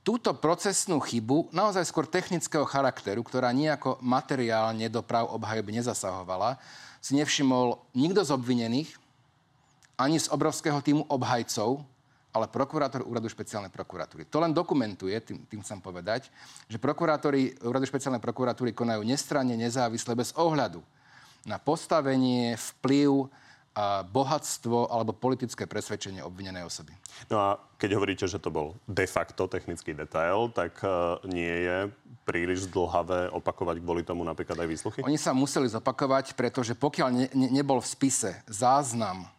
Túto 0.00 0.32
procesnú 0.36 1.00
chybu, 1.00 1.52
naozaj 1.52 1.88
skôr 1.88 2.08
technického 2.08 2.64
charakteru, 2.68 3.20
ktorá 3.24 3.52
nejako 3.52 4.00
materiálne 4.00 4.88
do 4.92 5.00
práv 5.00 5.28
obhajoby 5.32 5.76
nezasahovala, 5.80 6.60
si 7.00 7.16
nevšimol 7.16 7.80
nikto 7.96 8.20
z 8.24 8.32
obvinených, 8.32 8.92
ani 10.00 10.16
z 10.16 10.32
obrovského 10.32 10.80
týmu 10.80 11.04
obhajcov, 11.08 11.84
ale 12.30 12.46
prokurátor 12.46 13.02
úradu 13.02 13.26
špeciálnej 13.26 13.74
prokuratúry. 13.74 14.30
To 14.30 14.38
len 14.38 14.54
dokumentuje, 14.54 15.18
tým, 15.22 15.42
tým 15.50 15.60
chcem 15.66 15.82
povedať, 15.82 16.30
že 16.70 16.78
prokurátori 16.78 17.58
úradu 17.66 17.86
špeciálnej 17.86 18.22
prokuratúry 18.22 18.70
konajú 18.70 19.02
nestranne, 19.02 19.58
nezávisle, 19.58 20.14
bez 20.14 20.30
ohľadu 20.38 20.82
na 21.48 21.56
postavenie, 21.56 22.54
vplyv, 22.54 23.26
a 23.70 24.02
bohatstvo 24.02 24.90
alebo 24.90 25.14
politické 25.14 25.62
presvedčenie 25.62 26.26
obvinenej 26.26 26.66
osoby. 26.66 26.90
No 27.30 27.38
a 27.38 27.48
keď 27.78 27.90
hovoríte, 27.94 28.26
že 28.26 28.42
to 28.42 28.50
bol 28.50 28.74
de 28.90 29.06
facto 29.06 29.46
technický 29.46 29.94
detail, 29.94 30.50
tak 30.50 30.82
uh, 30.82 31.22
nie 31.22 31.70
je 31.70 31.86
príliš 32.26 32.66
zdlhavé 32.66 33.30
opakovať 33.30 33.78
kvôli 33.78 34.02
tomu 34.02 34.26
napríklad 34.26 34.58
aj 34.58 34.68
výsluchy? 34.68 35.00
Oni 35.06 35.14
sa 35.14 35.30
museli 35.30 35.70
zopakovať, 35.70 36.34
pretože 36.34 36.74
pokiaľ 36.74 37.08
ne, 37.14 37.26
ne, 37.30 37.48
nebol 37.62 37.78
v 37.78 37.86
spise 37.86 38.42
záznam 38.50 39.30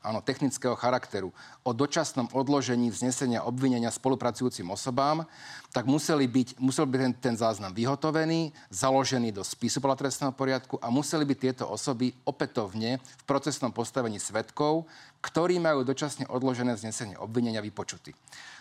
áno, 0.00 0.24
technického 0.24 0.76
charakteru 0.76 1.32
o 1.64 1.70
dočasnom 1.70 2.28
odložení 2.32 2.88
vznesenia 2.88 3.44
obvinenia 3.44 3.92
spolupracujúcim 3.92 4.68
osobám, 4.72 5.24
tak 5.70 5.86
museli 5.86 6.26
byť, 6.26 6.58
musel 6.58 6.88
byť 6.88 7.00
ten, 7.00 7.12
ten 7.14 7.34
záznam 7.36 7.70
vyhotovený, 7.70 8.50
založený 8.72 9.30
do 9.30 9.44
spisu 9.44 9.78
podľa 9.78 10.08
trestného 10.08 10.32
poriadku 10.34 10.80
a 10.82 10.88
museli 10.88 11.22
byť 11.28 11.38
tieto 11.38 11.64
osoby 11.68 12.10
opätovne 12.26 12.98
v 12.98 13.22
procesnom 13.28 13.70
postavení 13.70 14.18
svetkov, 14.18 14.88
ktorí 15.20 15.60
majú 15.60 15.84
dočasne 15.84 16.26
odložené 16.26 16.74
vznesenie 16.74 17.20
obvinenia 17.20 17.60
vypočutí. 17.60 18.16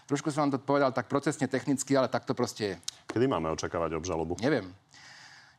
Trošku 0.09 0.33
som 0.33 0.49
vám 0.49 0.57
to 0.57 0.59
povedal 0.59 0.89
tak 0.89 1.05
procesne 1.05 1.45
technicky, 1.45 1.93
ale 1.93 2.09
tak 2.09 2.25
to 2.25 2.33
proste 2.33 2.63
je. 2.65 2.75
Kedy 3.13 3.29
máme 3.29 3.53
očakávať 3.53 3.93
obžalobu? 3.93 4.35
Neviem. 4.41 4.73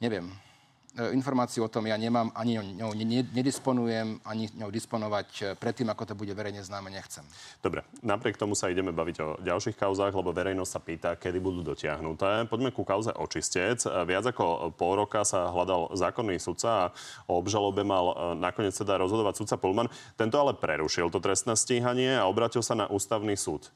Neviem. 0.02 0.49
E, 0.98 1.14
informáciu 1.14 1.62
o 1.62 1.70
tom 1.70 1.86
ja 1.86 1.94
nemám, 1.94 2.34
ani 2.34 2.58
ňou 2.58 2.90
nedisponujem, 3.30 4.18
ani 4.26 4.50
ňou 4.58 4.74
disponovať 4.74 5.28
e, 5.38 5.42
predtým, 5.54 5.86
ako 5.86 6.02
to 6.02 6.14
bude 6.18 6.34
verejne 6.34 6.66
známe, 6.66 6.90
nechcem. 6.90 7.22
Dobre, 7.62 7.86
napriek 8.02 8.34
tomu 8.34 8.58
sa 8.58 8.66
ideme 8.66 8.90
baviť 8.90 9.16
o 9.22 9.28
ďalších 9.38 9.78
kauzách, 9.78 10.10
lebo 10.10 10.34
verejnosť 10.34 10.72
sa 10.74 10.80
pýta, 10.82 11.10
kedy 11.14 11.38
budú 11.38 11.62
dotiahnuté. 11.62 12.50
Poďme 12.50 12.74
ku 12.74 12.82
kauze 12.82 13.14
očistec. 13.14 13.86
E, 13.86 14.02
viac 14.02 14.26
ako 14.34 14.74
pol 14.74 14.98
roka 14.98 15.22
sa 15.22 15.46
hľadal 15.54 15.94
zákonný 15.94 16.42
sudca 16.42 16.68
a 16.70 16.84
o 17.30 17.38
obžalobe 17.38 17.86
mal 17.86 18.34
nakoniec 18.34 18.74
teda 18.74 18.98
rozhodovať 18.98 19.46
sudca 19.46 19.62
Pullman. 19.62 19.92
Tento 20.18 20.42
ale 20.42 20.58
prerušil 20.58 21.06
to 21.14 21.22
trestné 21.22 21.54
stíhanie 21.54 22.18
a 22.18 22.26
obratil 22.26 22.66
sa 22.66 22.74
na 22.74 22.90
ústavný 22.90 23.38
súd. 23.38 23.70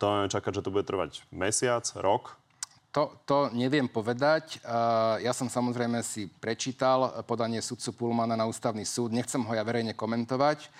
To 0.00 0.26
čakať, 0.26 0.60
že 0.60 0.64
to 0.64 0.72
bude 0.72 0.88
trvať 0.88 1.28
mesiac, 1.28 1.84
rok? 2.00 2.40
To, 2.94 3.10
to 3.26 3.50
neviem 3.50 3.90
povedať. 3.90 4.62
Ja 5.18 5.34
som 5.34 5.50
samozrejme 5.50 5.98
si 6.06 6.30
prečítal 6.30 7.26
podanie 7.26 7.58
sudcu 7.58 7.90
Pulmana 7.90 8.38
na 8.38 8.46
ústavný 8.46 8.86
súd. 8.86 9.10
Nechcem 9.10 9.42
ho 9.42 9.50
ja 9.50 9.66
verejne 9.66 9.98
komentovať. 9.98 10.70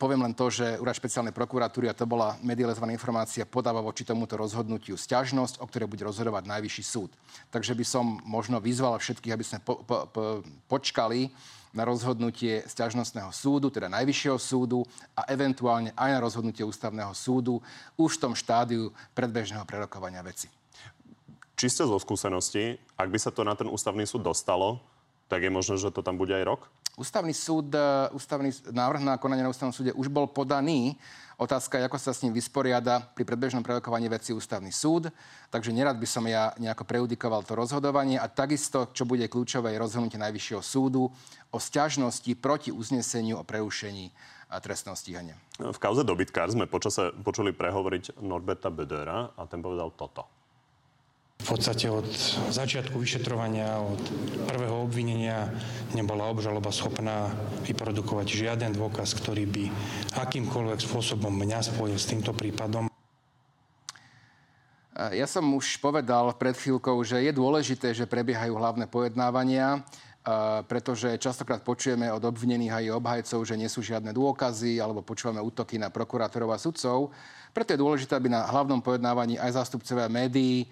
Poviem 0.00 0.24
len 0.24 0.32
to, 0.32 0.48
že 0.48 0.80
úrad 0.80 0.96
špeciálnej 0.96 1.36
prokuratúry, 1.36 1.92
a 1.92 1.98
to 1.98 2.08
bola 2.08 2.40
medializovaná 2.40 2.96
informácia, 2.96 3.44
podáva 3.44 3.84
voči 3.84 4.08
tomuto 4.08 4.40
rozhodnutiu 4.40 4.96
sťažnosť, 4.96 5.60
o 5.60 5.68
ktorej 5.68 5.92
bude 5.92 6.08
rozhodovať 6.08 6.48
najvyšší 6.48 6.84
súd. 6.86 7.12
Takže 7.52 7.76
by 7.76 7.84
som 7.84 8.16
možno 8.24 8.56
vyzval 8.56 8.96
všetkých, 8.96 9.34
aby 9.36 9.44
sme 9.44 9.60
po, 9.60 9.84
po, 9.84 10.08
po, 10.08 10.40
počkali 10.64 11.28
na 11.72 11.88
rozhodnutie 11.88 12.62
sťažnostného 12.68 13.32
súdu, 13.32 13.72
teda 13.72 13.88
Najvyššieho 13.88 14.36
súdu 14.36 14.84
a 15.16 15.24
eventuálne 15.32 15.96
aj 15.96 16.10
na 16.12 16.20
rozhodnutie 16.20 16.62
ústavného 16.62 17.16
súdu 17.16 17.58
už 17.96 18.20
v 18.20 18.22
tom 18.28 18.34
štádiu 18.36 18.92
predbežného 19.16 19.64
prerokovania 19.64 20.20
veci. 20.20 20.52
Čiste 21.56 21.88
zo 21.88 21.96
skúsenosti, 21.96 22.76
ak 22.96 23.08
by 23.08 23.18
sa 23.20 23.32
to 23.32 23.44
na 23.46 23.56
ten 23.56 23.68
ústavný 23.68 24.04
súd 24.04 24.26
dostalo, 24.26 24.91
tak 25.32 25.48
je 25.48 25.48
možné, 25.48 25.80
že 25.80 25.88
to 25.88 26.04
tam 26.04 26.20
bude 26.20 26.36
aj 26.36 26.44
rok? 26.44 26.68
Ústavný 27.00 27.32
súd, 27.32 27.72
e, 27.72 28.12
ústavný 28.12 28.52
návrh 28.68 29.00
na 29.00 29.16
konanie 29.16 29.40
na 29.40 29.48
ústavnom 29.48 29.72
súde 29.72 29.96
už 29.96 30.12
bol 30.12 30.28
podaný. 30.28 31.00
Otázka 31.40 31.80
je, 31.80 31.88
ako 31.88 31.96
sa 31.96 32.12
s 32.12 32.20
ním 32.20 32.36
vysporiada 32.36 33.00
pri 33.16 33.24
predbežnom 33.24 33.64
prerokovaní 33.64 34.12
veci 34.12 34.36
ústavný 34.36 34.68
súd. 34.68 35.08
Takže 35.48 35.72
nerad 35.72 35.96
by 35.96 36.04
som 36.04 36.28
ja 36.28 36.52
nejako 36.60 36.84
preudikoval 36.84 37.48
to 37.48 37.56
rozhodovanie. 37.56 38.20
A 38.20 38.28
takisto, 38.28 38.92
čo 38.92 39.08
bude 39.08 39.24
kľúčové, 39.24 39.72
je 39.72 39.80
rozhodnutie 39.80 40.20
Najvyššieho 40.20 40.60
súdu 40.60 41.08
o 41.48 41.58
sťažnosti 41.58 42.28
proti 42.36 42.68
uzneseniu 42.68 43.40
o 43.40 43.48
prerušení 43.48 44.12
trestného 44.60 44.92
stíhania. 44.92 45.40
V 45.56 45.80
kauze 45.80 46.04
dobytkár 46.04 46.52
sme 46.52 46.68
počase 46.68 47.08
počuli 47.24 47.56
prehovoriť 47.56 48.20
Norberta 48.20 48.68
Bedera 48.68 49.32
a 49.32 49.48
ten 49.48 49.64
povedal 49.64 49.96
toto 49.96 50.41
v 51.42 51.58
podstate 51.58 51.90
od 51.90 52.06
začiatku 52.54 52.94
vyšetrovania, 53.02 53.82
od 53.82 53.98
prvého 54.46 54.86
obvinenia 54.86 55.50
nebola 55.90 56.30
obžaloba 56.30 56.70
schopná 56.70 57.34
vyprodukovať 57.66 58.26
žiaden 58.30 58.70
dôkaz, 58.78 59.18
ktorý 59.18 59.50
by 59.50 59.64
akýmkoľvek 60.22 60.78
spôsobom 60.78 61.34
mňa 61.34 61.74
spojil 61.74 61.98
s 61.98 62.06
týmto 62.06 62.30
prípadom. 62.30 62.86
Ja 64.92 65.26
som 65.26 65.50
už 65.58 65.82
povedal 65.82 66.30
pred 66.38 66.54
chvíľkou, 66.54 67.02
že 67.02 67.18
je 67.18 67.32
dôležité, 67.34 67.90
že 67.90 68.06
prebiehajú 68.06 68.54
hlavné 68.54 68.86
pojednávania, 68.86 69.82
pretože 70.70 71.18
častokrát 71.18 71.66
počujeme 71.66 72.06
od 72.14 72.22
obvinených 72.22 72.86
aj 72.86 72.94
obhajcov, 73.02 73.40
že 73.42 73.58
nie 73.58 73.66
sú 73.66 73.82
žiadne 73.82 74.14
dôkazy, 74.14 74.78
alebo 74.78 75.02
počúvame 75.02 75.42
útoky 75.42 75.74
na 75.74 75.90
prokurátorov 75.90 76.54
a 76.54 76.62
sudcov. 76.62 77.10
Preto 77.50 77.74
je 77.74 77.82
dôležité, 77.82 78.14
aby 78.14 78.30
na 78.30 78.46
hlavnom 78.46 78.78
pojednávaní 78.78 79.42
aj 79.42 79.58
zástupcovia 79.58 80.06
médií, 80.06 80.70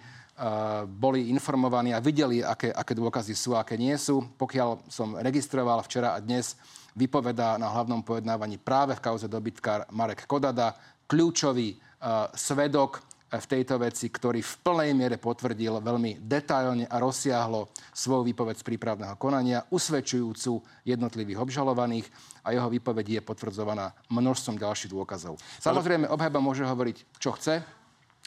boli 0.89 1.29
informovaní 1.29 1.93
a 1.93 2.01
videli, 2.01 2.41
aké, 2.41 2.73
aké 2.73 2.97
dôkazy 2.97 3.37
sú 3.37 3.53
a 3.53 3.61
aké 3.61 3.77
nie 3.77 3.93
sú. 3.93 4.25
Pokiaľ 4.41 4.89
som 4.89 5.13
registroval 5.17 5.85
včera 5.85 6.17
a 6.17 6.19
dnes, 6.19 6.57
vypovedá 6.97 7.61
na 7.61 7.69
hlavnom 7.69 8.01
pojednávaní 8.01 8.57
práve 8.57 8.97
v 8.97 9.03
kauze 9.05 9.29
dobytkár 9.29 9.85
Marek 9.93 10.25
Kodada, 10.25 10.75
kľúčový 11.05 11.77
uh, 11.77 12.27
svedok 12.33 13.05
v 13.31 13.45
tejto 13.47 13.79
veci, 13.79 14.11
ktorý 14.11 14.43
v 14.43 14.53
plnej 14.59 14.91
miere 14.91 15.15
potvrdil 15.15 15.79
veľmi 15.79 16.19
detailne 16.19 16.83
a 16.83 16.99
rozsiahlo 16.99 17.71
svoju 17.95 18.27
výpoveď 18.27 18.59
z 18.59 18.67
prípravného 18.67 19.15
konania, 19.15 19.63
usvedčujúcu 19.71 20.59
jednotlivých 20.83 21.39
obžalovaných 21.39 22.11
a 22.43 22.51
jeho 22.51 22.67
výpoveď 22.67 23.05
je 23.07 23.21
potvrdzovaná 23.23 23.95
množstvom 24.11 24.59
ďalších 24.59 24.91
dôkazov. 24.91 25.39
Samozrejme, 25.63 26.11
obhajba 26.11 26.43
môže 26.43 26.67
hovoriť, 26.67 26.97
čo 27.23 27.31
chce, 27.39 27.63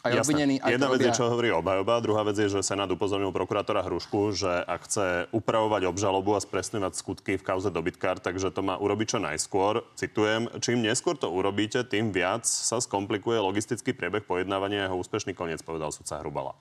aj 0.04 0.20
obvinený. 0.20 0.60
Aj 0.60 0.68
Jedna 0.76 0.92
vec 0.92 1.00
je, 1.00 1.16
čo 1.16 1.32
hovorí 1.32 1.48
obhajoba, 1.48 2.04
druhá 2.04 2.22
vec 2.28 2.36
je, 2.36 2.52
že 2.52 2.60
Senát 2.60 2.86
upozornil 2.92 3.32
prokurátora 3.32 3.80
Hrušku, 3.80 4.36
že 4.36 4.52
ak 4.68 4.84
chce 4.84 5.06
upravovať 5.32 5.88
obžalobu 5.88 6.36
a 6.36 6.44
spresňovať 6.44 6.92
skutky 6.92 7.40
v 7.40 7.44
kauze 7.44 7.72
dobytkár, 7.72 8.20
takže 8.20 8.52
to 8.52 8.60
má 8.60 8.76
urobiť 8.76 9.16
čo 9.16 9.18
najskôr. 9.24 9.80
Citujem, 9.96 10.52
čím 10.60 10.84
neskôr 10.84 11.16
to 11.16 11.32
urobíte, 11.32 11.80
tým 11.88 12.12
viac 12.12 12.44
sa 12.44 12.76
skomplikuje 12.84 13.40
logistický 13.40 13.96
priebeh 13.96 14.28
pojednávania 14.28 14.84
a 14.84 14.92
jeho 14.92 15.00
úspešný 15.00 15.32
koniec, 15.32 15.64
povedal 15.64 15.88
sudca 15.88 16.20
Hrubala. 16.20 16.52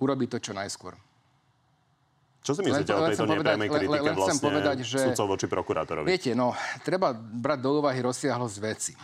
Urobí 0.00 0.24
to 0.24 0.40
čo 0.40 0.56
najskôr. 0.56 0.96
Čo 2.40 2.54
si 2.54 2.62
myslíte 2.62 2.94
len, 2.94 3.00
o 3.02 3.08
tejto 3.10 3.26
nepriamej 3.26 3.68
kritike 3.68 4.00
len, 4.00 4.06
len 4.06 4.14
vlastne 4.14 4.38
povedať, 4.38 4.76
že, 4.86 5.02
sudcov 5.10 5.34
voči 5.34 5.46
prokurátorovi? 5.50 6.06
Viete, 6.06 6.30
no, 6.32 6.54
treba 6.86 7.10
brať 7.12 7.58
do 7.58 7.82
úvahy 7.82 7.98
rozsiahlosť 8.06 8.56
veci. 8.62 8.94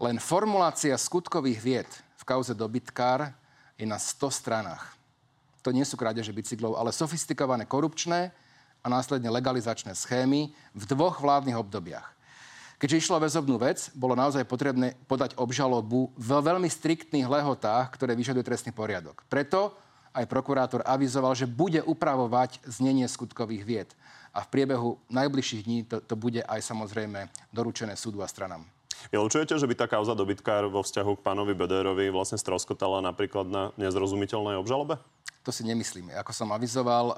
Len 0.00 0.16
formulácia 0.16 0.96
skutkových 0.96 1.60
vied 1.60 1.90
v 2.22 2.28
kauze 2.30 2.54
dobytkár 2.54 3.34
je 3.74 3.82
na 3.82 3.98
100 3.98 4.30
stranách. 4.30 4.94
To 5.66 5.74
nie 5.74 5.82
sú 5.82 5.98
krádeže 5.98 6.30
bicyklov, 6.30 6.78
ale 6.78 6.94
sofistikované 6.94 7.66
korupčné 7.66 8.30
a 8.78 8.86
následne 8.86 9.26
legalizačné 9.26 9.90
schémy 9.98 10.54
v 10.70 10.82
dvoch 10.86 11.18
vládnych 11.18 11.58
obdobiach. 11.58 12.14
Keďže 12.78 12.98
išlo 13.06 13.22
väzobnú 13.22 13.62
vec, 13.62 13.90
bolo 13.94 14.18
naozaj 14.18 14.42
potrebné 14.46 14.98
podať 15.06 15.38
obžalobu 15.38 16.10
v 16.18 16.30
veľmi 16.30 16.66
striktných 16.66 17.30
lehotách, 17.30 17.94
ktoré 17.94 18.14
vyžaduje 18.18 18.42
trestný 18.42 18.74
poriadok. 18.74 19.22
Preto 19.30 19.74
aj 20.10 20.26
prokurátor 20.26 20.82
avizoval, 20.82 21.34
že 21.38 21.46
bude 21.46 21.78
upravovať 21.82 22.58
znenie 22.66 23.06
skutkových 23.06 23.62
vied. 23.62 23.90
A 24.34 24.42
v 24.42 24.50
priebehu 24.50 24.98
najbližších 25.10 25.62
dní 25.62 25.78
to, 25.86 26.02
to 26.02 26.14
bude 26.18 26.42
aj 26.42 26.58
samozrejme 26.58 27.30
doručené 27.54 27.94
súdu 27.94 28.18
a 28.18 28.26
stranám. 28.26 28.66
Vylučujete, 29.10 29.58
že 29.58 29.66
by 29.66 29.74
tá 29.74 29.86
kauza 29.90 30.14
dobytkár 30.14 30.70
vo 30.70 30.84
vzťahu 30.84 31.18
k 31.18 31.24
pánovi 31.24 31.56
Bederovi 31.56 32.12
vlastne 32.12 32.38
stroskotala 32.38 33.02
napríklad 33.02 33.50
na 33.50 33.62
nezrozumiteľnej 33.80 34.60
obžalobe? 34.60 35.00
To 35.42 35.50
si 35.50 35.66
nemyslíme. 35.66 36.14
Ako 36.22 36.30
som 36.30 36.54
avizoval, 36.54 37.10
e, 37.10 37.14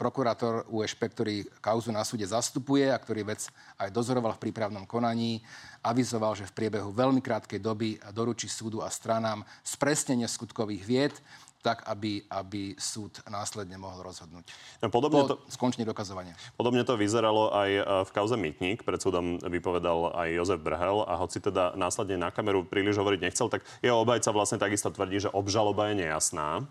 prokurátor 0.00 0.64
USP, 0.72 1.12
ktorý 1.12 1.44
kauzu 1.60 1.92
na 1.92 2.00
súde 2.08 2.24
zastupuje 2.24 2.88
a 2.88 2.96
ktorý 2.96 3.36
vec 3.36 3.52
aj 3.76 3.92
dozoroval 3.92 4.32
v 4.40 4.48
prípravnom 4.48 4.88
konaní, 4.88 5.44
avizoval, 5.84 6.32
že 6.32 6.48
v 6.48 6.56
priebehu 6.56 6.88
veľmi 6.88 7.20
krátkej 7.20 7.60
doby 7.60 8.00
doručí 8.16 8.48
súdu 8.48 8.80
a 8.80 8.88
stranám 8.88 9.44
spresnenie 9.60 10.24
skutkových 10.24 10.84
vied 10.88 11.14
tak, 11.60 11.84
aby, 11.84 12.24
aby 12.32 12.72
súd 12.80 13.20
následne 13.28 13.76
mohol 13.76 14.00
rozhodnúť. 14.00 14.48
No, 14.80 14.88
podobne 14.88 15.20
po 15.24 15.28
to, 15.28 15.36
skončení 15.52 15.84
dokazovania. 15.84 16.32
Podobne 16.56 16.82
to 16.88 16.96
vyzeralo 16.96 17.52
aj 17.52 17.70
e, 17.70 17.82
v 17.84 18.10
kauze 18.16 18.36
Mytník. 18.40 18.80
Pred 18.80 19.00
súdom 19.00 19.36
vypovedal 19.36 20.16
aj 20.16 20.28
Jozef 20.40 20.60
Brhel 20.64 21.04
a 21.04 21.20
hoci 21.20 21.44
teda 21.44 21.76
následne 21.76 22.16
na 22.16 22.32
kameru 22.32 22.64
príliš 22.64 22.96
hovoriť 22.96 23.20
nechcel, 23.20 23.52
tak 23.52 23.60
jeho 23.84 24.00
obajca 24.00 24.32
vlastne 24.32 24.56
takisto 24.56 24.88
tvrdí, 24.88 25.20
že 25.20 25.32
obžaloba 25.32 25.92
je 25.92 26.08
nejasná. 26.08 26.64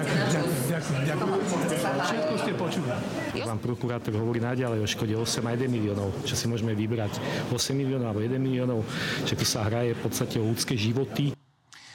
Ďakujem, 0.00 1.04
ďakujem. 1.04 1.40
Všetko 2.02 2.34
ste 2.40 2.52
počuli. 2.56 2.88
Pán 3.44 3.60
prokurátor 3.60 4.16
hovorí 4.16 4.40
naďalej 4.40 4.80
o 4.80 4.88
škode 4.88 5.12
8 5.12 5.44
a 5.44 5.50
1 5.52 5.68
miliónov, 5.68 6.08
čo 6.24 6.32
si 6.32 6.48
môžeme 6.48 6.72
vybrať. 6.72 7.20
8 7.52 7.76
miliónov 7.76 8.16
alebo 8.16 8.24
1 8.24 8.40
miliónov, 8.40 8.80
že 9.28 9.36
tu 9.36 9.44
sa 9.44 9.68
hraje 9.68 9.92
v 9.92 10.00
podstate 10.00 10.40
o 10.40 10.48
ľudské 10.48 10.74
životy. 10.80 11.36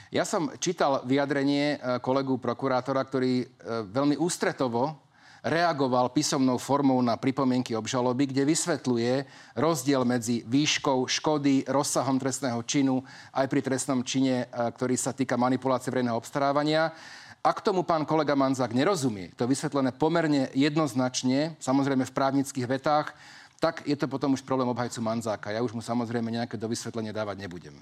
Ja 0.08 0.24
som 0.24 0.48
čítal 0.56 1.04
vyjadrenie 1.04 1.76
e, 1.76 1.78
kolegu 2.00 2.40
prokurátora, 2.40 3.04
ktorý 3.04 3.44
e, 3.44 3.46
veľmi 3.92 4.16
ústretovo 4.16 5.04
reagoval 5.44 6.16
písomnou 6.16 6.56
formou 6.58 7.00
na 7.04 7.20
pripomienky 7.20 7.76
obžaloby, 7.76 8.32
kde 8.32 8.48
vysvetľuje 8.48 9.14
rozdiel 9.60 10.02
medzi 10.08 10.48
výškou 10.48 11.08
škody, 11.08 11.68
rozsahom 11.68 12.18
trestného 12.18 12.60
činu 12.64 13.04
aj 13.36 13.46
pri 13.52 13.60
trestnom 13.60 14.00
čine, 14.00 14.48
e, 14.48 14.72
ktorý 14.72 14.96
sa 14.96 15.12
týka 15.12 15.36
manipulácie 15.36 15.92
verejného 15.92 16.16
obstarávania. 16.16 16.96
Ak 17.44 17.60
tomu 17.60 17.84
pán 17.84 18.08
kolega 18.08 18.36
Manzák 18.36 18.72
nerozumie, 18.72 19.36
to 19.36 19.44
vysvetlené 19.44 19.92
pomerne 19.92 20.48
jednoznačne, 20.56 21.60
samozrejme 21.60 22.08
v 22.08 22.16
právnických 22.16 22.68
vetách, 22.68 23.12
tak 23.60 23.84
je 23.84 23.96
to 23.98 24.08
potom 24.08 24.40
už 24.40 24.46
problém 24.46 24.70
obhajcu 24.70 25.04
Manzáka. 25.04 25.52
Ja 25.52 25.66
už 25.66 25.74
mu 25.74 25.82
samozrejme 25.84 26.32
nejaké 26.32 26.56
dovysvetlenie 26.56 27.12
dávať 27.12 27.44
nebudem. 27.44 27.76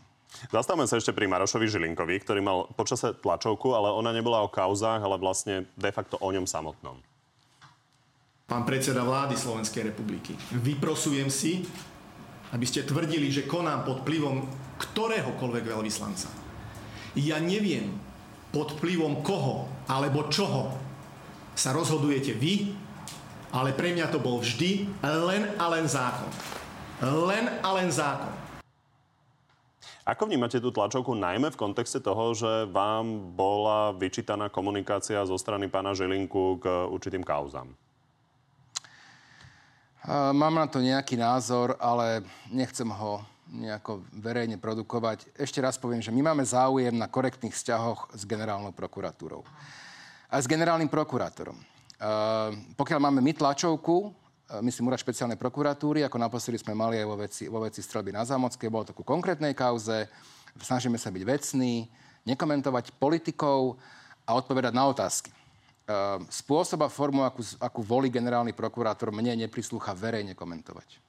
Zastavme 0.52 0.84
sa 0.84 1.00
ešte 1.00 1.16
pri 1.16 1.32
Marošovi 1.32 1.68
Žilinkovi, 1.68 2.16
ktorý 2.22 2.40
mal 2.44 2.68
počase 2.76 3.16
tlačovku, 3.16 3.72
ale 3.72 3.92
ona 3.92 4.12
nebola 4.12 4.44
o 4.44 4.52
kauzách, 4.52 5.00
ale 5.00 5.16
vlastne 5.16 5.68
de 5.80 5.92
facto 5.96 6.20
o 6.20 6.30
ňom 6.32 6.44
samotnom. 6.44 7.00
Pán 8.46 8.64
predseda 8.68 9.02
vlády 9.02 9.34
Slovenskej 9.34 9.90
republiky, 9.90 10.38
vyprosujem 10.54 11.34
si, 11.34 11.66
aby 12.54 12.66
ste 12.68 12.86
tvrdili, 12.86 13.34
že 13.34 13.50
konám 13.50 13.88
pod 13.88 14.06
vplyvom 14.06 14.46
ktoréhokoľvek 14.78 15.64
veľvyslanca. 15.66 16.30
Ja 17.18 17.42
neviem, 17.42 17.96
pod 18.54 18.78
vplyvom 18.78 19.26
koho 19.26 19.66
alebo 19.90 20.30
čoho 20.30 20.72
sa 21.58 21.74
rozhodujete 21.74 22.36
vy, 22.36 22.76
ale 23.56 23.72
pre 23.72 23.96
mňa 23.96 24.12
to 24.12 24.20
bol 24.20 24.44
vždy 24.44 24.88
len 25.02 25.56
a 25.56 25.66
len 25.72 25.88
zákon. 25.88 26.30
Len 27.02 27.50
a 27.64 27.70
len 27.76 27.90
zákon. 27.90 28.45
Ako 30.06 30.30
vnímate 30.30 30.62
tú 30.62 30.70
tlačovku 30.70 31.18
najmä 31.18 31.50
v 31.50 31.58
kontexte 31.58 31.98
toho, 31.98 32.38
že 32.38 32.70
vám 32.70 33.34
bola 33.34 33.90
vyčítaná 33.90 34.54
komunikácia 34.54 35.18
zo 35.26 35.34
strany 35.34 35.66
pána 35.66 35.98
Žilinku 35.98 36.62
k 36.62 36.86
určitým 36.94 37.26
kauzám? 37.26 37.74
Mám 40.38 40.62
na 40.62 40.70
to 40.70 40.78
nejaký 40.78 41.18
názor, 41.18 41.74
ale 41.82 42.22
nechcem 42.54 42.86
ho 42.86 43.26
nejako 43.50 44.06
verejne 44.14 44.62
produkovať. 44.62 45.26
Ešte 45.34 45.58
raz 45.58 45.82
poviem, 45.82 46.06
že 46.06 46.14
my 46.14 46.22
máme 46.22 46.46
záujem 46.46 46.94
na 46.94 47.10
korektných 47.10 47.58
vzťahoch 47.58 48.14
s 48.14 48.30
generálnou 48.30 48.78
prokuratúrou. 48.78 49.42
A 50.30 50.38
s 50.38 50.46
generálnym 50.46 50.90
prokurátorom. 50.90 51.58
pokiaľ 52.76 53.00
máme 53.00 53.24
my 53.24 53.34
tlačovku, 53.34 54.12
myslím, 54.62 54.94
úrad 54.94 55.02
špeciálnej 55.02 55.42
prokuratúry, 55.42 56.06
ako 56.06 56.22
naposledy 56.22 56.62
sme 56.62 56.78
mali 56.78 57.02
aj 57.02 57.08
vo 57.10 57.18
veci, 57.18 57.44
vo 57.50 57.60
veci 57.66 57.82
strelby 57.82 58.14
na 58.14 58.22
Zámockej. 58.22 58.70
Bolo 58.70 58.86
to 58.86 58.94
ku 58.94 59.02
konkrétnej 59.02 59.58
kauze. 59.58 60.06
Snažíme 60.56 60.96
sa 61.02 61.10
byť 61.10 61.24
vecní, 61.26 61.90
nekomentovať 62.24 62.96
politikov 62.96 63.76
a 64.24 64.38
odpovedať 64.38 64.74
na 64.74 64.86
otázky. 64.88 65.30
E, 65.30 65.36
spôsob 66.30 66.86
a 66.86 66.90
formu, 66.90 67.26
akú, 67.26 67.42
akú 67.58 67.82
volí 67.82 68.14
generálny 68.14 68.54
prokurátor, 68.54 69.10
mne 69.10 69.46
neprislúcha 69.46 69.98
verejne 69.98 70.38
komentovať. 70.38 71.02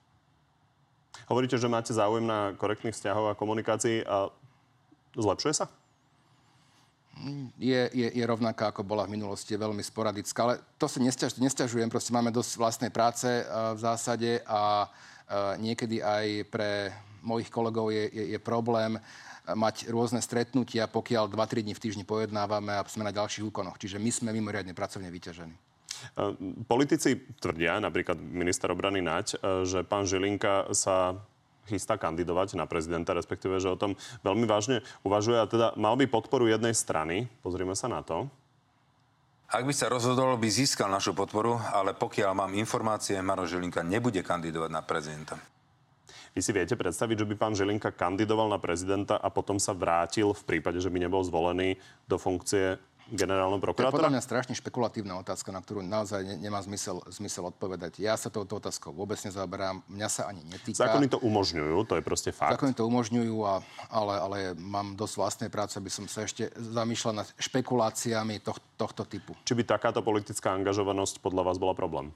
Hovoríte, 1.30 1.56
že 1.60 1.70
máte 1.70 1.92
záujem 1.96 2.24
na 2.24 2.54
korektných 2.56 2.94
vzťahov 2.94 3.32
a 3.32 3.38
komunikácii 3.38 4.04
a 4.04 4.28
zlepšuje 5.16 5.54
sa? 5.56 5.66
Je, 7.56 7.80
je, 7.92 8.08
je 8.12 8.24
rovnaká, 8.26 8.68
ako 8.68 8.84
bola 8.84 9.08
v 9.08 9.16
minulosti, 9.16 9.56
je 9.56 9.64
veľmi 9.64 9.80
sporadická. 9.80 10.38
Ale 10.44 10.54
to 10.76 10.86
si 10.86 11.00
nesťaž, 11.00 11.40
nesťažujem, 11.40 11.88
proste 11.88 12.12
máme 12.12 12.28
dosť 12.28 12.52
vlastnej 12.60 12.92
práce 12.92 13.28
uh, 13.28 13.72
v 13.72 13.80
zásade 13.80 14.30
a 14.44 14.84
uh, 14.84 15.56
niekedy 15.56 16.04
aj 16.04 16.26
pre 16.52 16.92
mojich 17.24 17.50
kolegov 17.50 17.90
je, 17.90 18.06
je, 18.12 18.24
je 18.36 18.38
problém 18.38 19.00
mať 19.46 19.86
rôzne 19.94 20.18
stretnutia, 20.18 20.90
pokiaľ 20.90 21.30
2-3 21.30 21.62
dní 21.62 21.74
v 21.78 21.82
týždni 21.82 22.02
pojednávame 22.02 22.74
a 22.74 22.82
sme 22.86 23.06
na 23.06 23.14
ďalších 23.14 23.46
úkonoch. 23.46 23.78
Čiže 23.78 24.02
my 24.02 24.10
sme 24.10 24.30
mimoriadne 24.34 24.74
pracovne 24.74 25.06
vyťažení. 25.06 25.54
Politici 26.66 27.16
tvrdia, 27.38 27.78
napríklad 27.78 28.18
minister 28.18 28.68
obrany 28.74 29.00
Naď, 29.00 29.38
že 29.64 29.86
pán 29.86 30.04
Žilinka 30.04 30.74
sa 30.74 31.14
chystá 31.66 31.98
kandidovať 32.00 32.56
na 32.56 32.64
prezidenta, 32.64 33.12
respektíve, 33.12 33.58
že 33.58 33.68
o 33.70 33.78
tom 33.78 33.98
veľmi 34.22 34.46
vážne 34.46 34.86
uvažuje 35.02 35.38
a 35.38 35.50
teda 35.50 35.66
mal 35.74 35.98
by 35.98 36.06
podporu 36.06 36.46
jednej 36.46 36.72
strany. 36.72 37.26
Pozrime 37.42 37.74
sa 37.74 37.90
na 37.90 38.00
to. 38.00 38.30
Ak 39.46 39.62
by 39.62 39.70
sa 39.70 39.86
rozhodol, 39.86 40.34
by 40.42 40.48
získal 40.50 40.90
našu 40.90 41.14
podporu, 41.14 41.54
ale 41.70 41.94
pokiaľ 41.94 42.34
mám 42.34 42.58
informácie, 42.58 43.14
Maro 43.22 43.46
Žilinka 43.46 43.86
nebude 43.86 44.18
kandidovať 44.18 44.70
na 44.74 44.82
prezidenta. 44.82 45.38
Vy 46.34 46.42
si 46.42 46.50
viete 46.50 46.74
predstaviť, 46.74 47.22
že 47.22 47.28
by 47.30 47.34
pán 47.38 47.54
Žilinka 47.54 47.94
kandidoval 47.94 48.50
na 48.50 48.58
prezidenta 48.58 49.16
a 49.16 49.30
potom 49.30 49.56
sa 49.56 49.70
vrátil 49.72 50.34
v 50.34 50.42
prípade, 50.44 50.82
že 50.82 50.90
by 50.90 51.06
nebol 51.06 51.22
zvolený 51.22 51.78
do 52.10 52.18
funkcie 52.18 52.76
generálneho 53.12 53.62
prokurátora? 53.62 53.90
To 53.90 53.94
je 53.94 53.98
podľa 54.02 54.14
mňa 54.18 54.22
strašne 54.22 54.54
špekulatívna 54.58 55.14
otázka, 55.20 55.54
na 55.54 55.62
ktorú 55.62 55.82
naozaj 55.86 56.26
ne, 56.26 56.34
nemá 56.38 56.58
zmysel, 56.62 56.98
zmysel 57.06 57.46
odpovedať. 57.50 58.02
Ja 58.02 58.18
sa 58.18 58.32
touto 58.32 58.58
otázkou 58.58 58.90
vôbec 58.90 59.18
nezaoberám, 59.22 59.86
mňa 59.86 60.08
sa 60.10 60.26
ani 60.26 60.42
netýka. 60.46 60.82
Zákony 60.86 61.06
to 61.06 61.18
umožňujú, 61.22 61.76
to 61.86 61.94
je 61.98 62.02
proste 62.02 62.30
fakt. 62.34 62.58
Zákony 62.58 62.74
to 62.74 62.82
umožňujú, 62.88 63.36
a, 63.46 63.54
ale, 63.90 64.14
ale 64.18 64.36
mám 64.58 64.98
dosť 64.98 65.14
vlastnej 65.14 65.50
práce, 65.50 65.78
aby 65.78 65.90
som 65.92 66.10
sa 66.10 66.26
ešte 66.26 66.50
zamýšľal 66.58 67.22
nad 67.22 67.28
špekuláciami 67.38 68.42
toh, 68.42 68.58
tohto 68.74 69.06
typu. 69.06 69.38
Či 69.46 69.54
by 69.54 69.62
takáto 69.62 70.02
politická 70.02 70.50
angažovanosť 70.58 71.22
podľa 71.22 71.42
vás 71.52 71.56
bola 71.62 71.78
problém? 71.78 72.10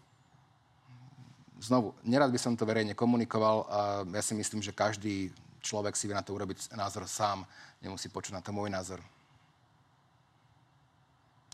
Znovu, 1.61 1.92
nerad 2.09 2.33
by 2.33 2.40
som 2.40 2.57
to 2.57 2.64
verejne 2.64 2.96
komunikoval 2.96 3.68
a 3.68 3.81
ja 4.09 4.22
si 4.24 4.33
myslím, 4.33 4.64
že 4.64 4.72
každý 4.72 5.29
človek 5.61 5.92
si 5.92 6.09
vie 6.09 6.16
na 6.16 6.24
to 6.24 6.33
urobiť 6.33 6.72
názor 6.72 7.05
sám. 7.05 7.44
Nemusí 7.85 8.09
počuť 8.09 8.33
na 8.33 8.40
to 8.40 8.48
môj 8.48 8.72
názor. 8.72 8.96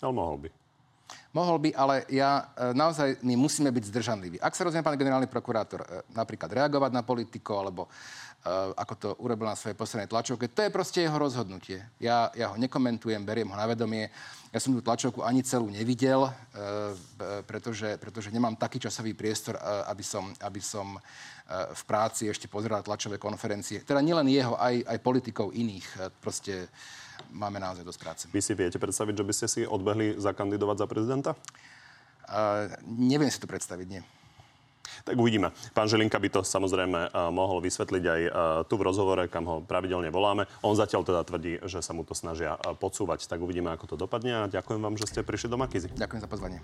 Ale 0.03 0.13
mohol 0.13 0.37
by. 0.47 0.51
Mohol 1.37 1.69
by, 1.69 1.71
ale 1.77 1.95
ja 2.09 2.49
e, 2.57 2.73
naozaj, 2.73 3.21
my 3.21 3.37
musíme 3.37 3.69
byť 3.69 3.85
zdržanliví. 3.93 4.37
Ak 4.41 4.57
sa 4.57 4.65
rozumie 4.65 4.81
pán 4.81 4.97
generálny 4.97 5.29
prokurátor 5.29 5.85
e, 5.85 5.87
napríklad 6.17 6.49
reagovať 6.49 6.91
na 6.97 7.05
politiko, 7.05 7.61
alebo 7.61 7.83
uh, 7.85 8.73
ako 8.79 8.95
to 8.95 9.09
urobil 9.19 9.51
na 9.51 9.59
svojej 9.59 9.75
poslednej 9.75 10.07
tlačovke, 10.07 10.47
to 10.49 10.65
je 10.65 10.71
proste 10.71 11.03
jeho 11.03 11.19
rozhodnutie. 11.19 11.83
Ja, 11.99 12.31
ja 12.33 12.55
ho 12.55 12.57
nekomentujem, 12.57 13.27
beriem 13.27 13.51
ho 13.51 13.59
na 13.59 13.67
vedomie. 13.67 14.09
Ja 14.55 14.63
som 14.63 14.73
tú 14.73 14.81
tlačovku 14.81 15.27
ani 15.27 15.43
celú 15.43 15.67
nevidel, 15.67 16.31
pretože, 17.45 17.99
pretože 17.99 18.31
nemám 18.31 18.55
taký 18.55 18.79
časový 18.79 19.13
priestor, 19.19 19.59
aby 19.91 20.05
som, 20.07 20.31
aby 20.41 20.63
som 20.63 20.95
v 21.51 21.83
práci 21.85 22.31
ešte 22.31 22.47
pozeral 22.47 22.87
tlačové 22.87 23.19
konferencie. 23.19 23.83
Teda 23.83 23.99
nielen 24.01 24.31
jeho, 24.31 24.55
aj, 24.57 24.79
aj 24.87 24.99
politikov 25.05 25.51
iných. 25.51 26.15
Proste 26.23 26.71
máme 27.33 27.61
naozaj 27.61 27.85
dosť 27.85 28.01
práce. 28.01 28.25
Vy 28.33 28.41
si 28.41 28.53
viete 28.57 28.81
predstaviť, 28.81 29.15
že 29.19 29.27
by 29.27 29.33
ste 29.35 29.47
si 29.47 29.61
odbehli 29.63 30.17
zakandidovať 30.19 30.77
za 30.83 30.87
prezidenta? 30.87 31.31
Uh, 32.27 32.73
neviem 32.87 33.31
si 33.31 33.39
to 33.39 33.47
predstaviť, 33.47 33.87
nie. 33.87 34.03
Tak 35.07 35.19
uvidíme. 35.19 35.51
Pán 35.75 35.91
Žilinka 35.91 36.19
by 36.19 36.29
to 36.31 36.41
samozrejme 36.47 37.11
mohol 37.35 37.59
vysvetliť 37.63 38.05
aj 38.07 38.21
tu 38.71 38.75
v 38.79 38.87
rozhovore, 38.87 39.27
kam 39.27 39.45
ho 39.45 39.57
pravidelne 39.63 40.11
voláme. 40.15 40.47
On 40.63 40.73
zatiaľ 40.79 41.03
teda 41.03 41.23
tvrdí, 41.27 41.59
že 41.67 41.83
sa 41.83 41.91
mu 41.95 42.07
to 42.07 42.15
snažia 42.15 42.55
podsúvať. 42.79 43.27
Tak 43.27 43.43
uvidíme, 43.43 43.71
ako 43.75 43.95
to 43.95 43.97
dopadne 43.99 44.47
a 44.47 44.51
ďakujem 44.51 44.81
vám, 44.81 44.95
že 44.95 45.11
ste 45.11 45.27
prišli 45.27 45.53
do 45.53 45.59
Makizy. 45.59 45.91
Ďakujem 45.95 46.23
za 46.23 46.31
pozvanie. 46.31 46.59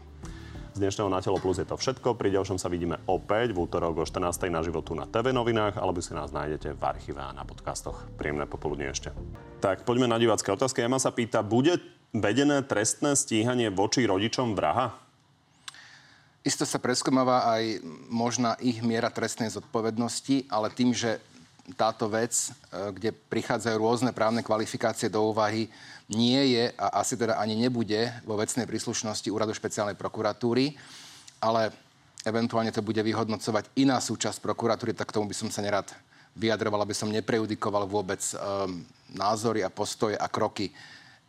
Z 0.72 0.80
dnešného 0.80 1.12
Na 1.12 1.20
telo 1.20 1.37
plus 1.37 1.61
je 1.61 1.68
to 1.68 1.76
všetko. 1.76 2.16
Pri 2.16 2.32
ďalšom 2.32 2.56
sa 2.56 2.72
vidíme 2.72 2.96
opäť 3.04 3.52
v 3.52 3.68
útorok 3.68 3.92
o 4.00 4.04
14. 4.08 4.48
na 4.48 4.64
životu 4.64 4.96
na 4.96 5.04
TV 5.04 5.28
novinách, 5.28 5.76
alebo 5.76 6.00
si 6.00 6.16
nás 6.16 6.32
nájdete 6.32 6.72
v 6.72 6.80
archíve 6.80 7.20
a 7.20 7.28
na 7.37 7.44
podcastoch. 7.44 8.08
Príjemné 8.16 8.48
popoludne 8.48 8.88
ešte. 8.88 9.12
Tak 9.61 9.85
poďme 9.85 10.08
na 10.08 10.16
divácké 10.16 10.48
otázky. 10.48 10.80
Ema 10.80 10.96
sa 10.96 11.12
pýta, 11.12 11.44
bude 11.44 11.76
vedené 12.16 12.64
trestné 12.64 13.12
stíhanie 13.20 13.68
voči 13.68 14.08
rodičom 14.08 14.56
vraha? 14.56 14.96
Isto 16.40 16.64
sa 16.64 16.80
preskúmava 16.80 17.52
aj 17.52 17.85
možná 18.08 18.56
ich 18.56 18.80
miera 18.80 19.12
trestnej 19.12 19.52
zodpovednosti, 19.52 20.48
ale 20.48 20.72
tým, 20.72 20.96
že 20.96 21.20
táto 21.79 22.11
vec, 22.11 22.33
e, 22.35 22.51
kde 22.92 23.11
prichádzajú 23.14 23.77
rôzne 23.79 24.11
právne 24.11 24.42
kvalifikácie 24.42 25.07
do 25.07 25.31
úvahy, 25.31 25.70
nie 26.11 26.59
je 26.59 26.64
a 26.77 27.01
asi 27.01 27.14
teda 27.16 27.38
ani 27.38 27.55
nebude 27.55 28.11
vo 28.27 28.37
vecnej 28.37 28.66
príslušnosti 28.66 29.31
úradu 29.31 29.55
špeciálnej 29.55 29.94
prokuratúry, 29.94 30.75
ale 31.40 31.72
eventuálne 32.27 32.75
to 32.75 32.85
bude 32.85 33.01
vyhodnocovať 33.01 33.72
iná 33.79 33.98
súčasť 33.98 34.42
prokuratúry, 34.42 34.92
tak 34.94 35.14
tomu 35.14 35.31
by 35.31 35.37
som 35.38 35.48
sa 35.48 35.62
nerad 35.62 35.88
vyjadroval, 36.37 36.85
aby 36.85 36.94
som 36.96 37.12
neprejudikoval 37.12 37.85
vôbec 37.85 38.20
um, 38.35 38.81
názory 39.12 39.61
a 39.61 39.72
postoje 39.72 40.16
a 40.16 40.27
kroky 40.31 40.72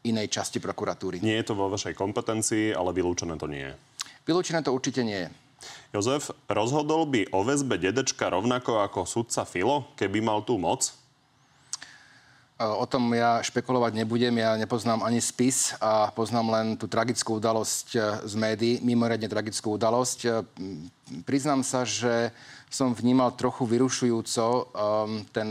inej 0.04 0.32
časti 0.32 0.60
prokuratúry. 0.60 1.24
Nie 1.24 1.44
je 1.44 1.52
to 1.52 1.60
vo 1.60 1.72
vašej 1.72 1.96
kompetencii, 1.96 2.76
ale 2.76 2.92
vylúčené 2.92 3.36
to 3.40 3.48
nie 3.48 3.64
je. 3.72 3.74
Vylúčené 4.28 4.64
to 4.64 4.72
určite 4.72 5.04
nie 5.04 5.28
je. 5.28 5.30
Jozef, 5.94 6.34
rozhodol 6.50 7.06
by 7.06 7.30
o 7.30 7.46
väzbe 7.46 7.78
dedečka 7.78 8.34
rovnako 8.34 8.82
ako 8.82 9.06
sudca 9.06 9.46
Filo, 9.46 9.94
keby 9.94 10.26
mal 10.26 10.42
tú 10.42 10.58
moc? 10.58 10.90
O 12.64 12.86
tom 12.86 13.12
ja 13.12 13.42
špekulovať 13.42 13.98
nebudem. 13.98 14.40
Ja 14.40 14.56
nepoznám 14.56 15.04
ani 15.04 15.20
spis 15.20 15.76
a 15.84 16.14
poznám 16.14 16.48
len 16.54 16.68
tú 16.78 16.86
tragickú 16.88 17.42
udalosť 17.42 17.88
e, 17.98 18.00
z 18.24 18.34
médií, 18.38 18.74
mimoriadne 18.80 19.26
tragickú 19.28 19.76
udalosť. 19.76 20.20
E, 20.24 20.30
priznám 21.28 21.66
sa, 21.66 21.84
že 21.84 22.32
som 22.70 22.94
vnímal 22.94 23.36
trochu 23.36 23.70
vyrušujúco 23.70 24.74
ten 25.30 25.50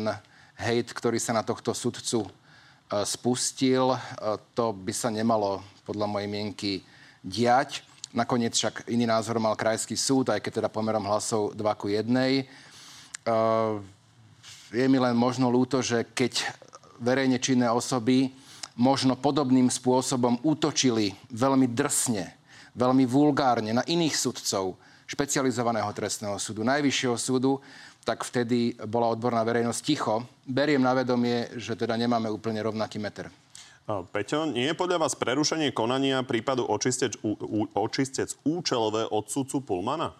hejt, 0.58 0.90
ktorý 0.90 1.22
sa 1.22 1.30
na 1.30 1.46
tohto 1.46 1.70
sudcu 1.70 2.26
spustil. 3.06 3.94
To 4.58 4.74
by 4.74 4.90
sa 4.90 5.06
nemalo 5.06 5.62
podľa 5.86 6.06
mojej 6.10 6.28
mienky 6.28 6.72
diať. 7.22 7.86
Nakoniec 8.12 8.52
však 8.52 8.92
iný 8.92 9.08
názor 9.08 9.40
mal 9.40 9.56
krajský 9.56 9.96
súd, 9.96 10.28
aj 10.28 10.44
keď 10.44 10.60
teda 10.60 10.68
pomerom 10.68 11.08
hlasov 11.08 11.56
2 11.56 11.80
ku 11.80 11.88
1. 11.88 12.04
Uh, 12.04 13.80
je 14.68 14.84
mi 14.84 15.00
len 15.00 15.16
možno 15.16 15.48
ľúto, 15.48 15.80
že 15.80 16.04
keď 16.12 16.44
verejne 17.00 17.40
činné 17.40 17.72
osoby 17.72 18.28
možno 18.76 19.16
podobným 19.16 19.72
spôsobom 19.72 20.40
útočili 20.44 21.16
veľmi 21.32 21.72
drsne, 21.72 22.36
veľmi 22.76 23.04
vulgárne 23.08 23.72
na 23.72 23.84
iných 23.84 24.16
sudcov 24.16 24.76
špecializovaného 25.08 25.88
trestného 25.92 26.36
súdu, 26.40 26.64
najvyššieho 26.64 27.16
súdu, 27.20 27.60
tak 28.02 28.24
vtedy 28.24 28.76
bola 28.88 29.12
odborná 29.12 29.44
verejnosť 29.44 29.80
ticho. 29.84 30.24
Beriem 30.44 30.80
na 30.80 30.96
vedomie, 30.96 31.52
že 31.60 31.76
teda 31.76 31.94
nemáme 32.00 32.32
úplne 32.32 32.64
rovnaký 32.64 32.96
meter. 32.96 33.28
Peťo, 33.82 34.46
nie 34.46 34.70
je 34.70 34.78
podľa 34.78 35.02
vás 35.02 35.18
prerušenie 35.18 35.74
konania 35.74 36.22
prípadu 36.22 36.62
očistec, 36.62 37.18
očistec 37.74 38.30
účelové 38.46 39.10
od 39.10 39.26
sudcu 39.26 39.58
Pulmana? 39.58 40.14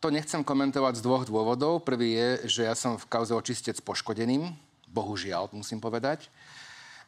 To 0.00 0.08
nechcem 0.08 0.40
komentovať 0.40 0.96
z 0.96 1.04
dvoch 1.04 1.28
dôvodov. 1.28 1.84
Prvý 1.84 2.16
je, 2.16 2.28
že 2.48 2.62
ja 2.64 2.72
som 2.72 2.96
v 2.96 3.04
kauze 3.12 3.36
očistec 3.36 3.76
poškodeným. 3.84 4.56
Bohužiaľ, 4.88 5.52
musím 5.52 5.84
povedať. 5.84 6.32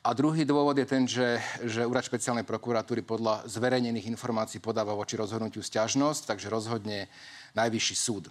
A 0.05 0.13
druhý 0.13 0.45
dôvod 0.45 0.77
je 0.77 0.85
ten, 0.85 1.09
že, 1.09 1.41
že 1.65 1.89
úrad 1.89 2.05
špeciálnej 2.05 2.45
prokuratúry 2.45 3.01
podľa 3.01 3.49
zverejnených 3.49 4.11
informácií 4.13 4.61
podáva 4.61 4.93
voči 4.93 5.17
rozhodnutiu 5.17 5.65
stiažnosť, 5.65 6.29
takže 6.29 6.53
rozhodne 6.53 7.09
najvyšší 7.57 7.97
súd. 7.97 8.29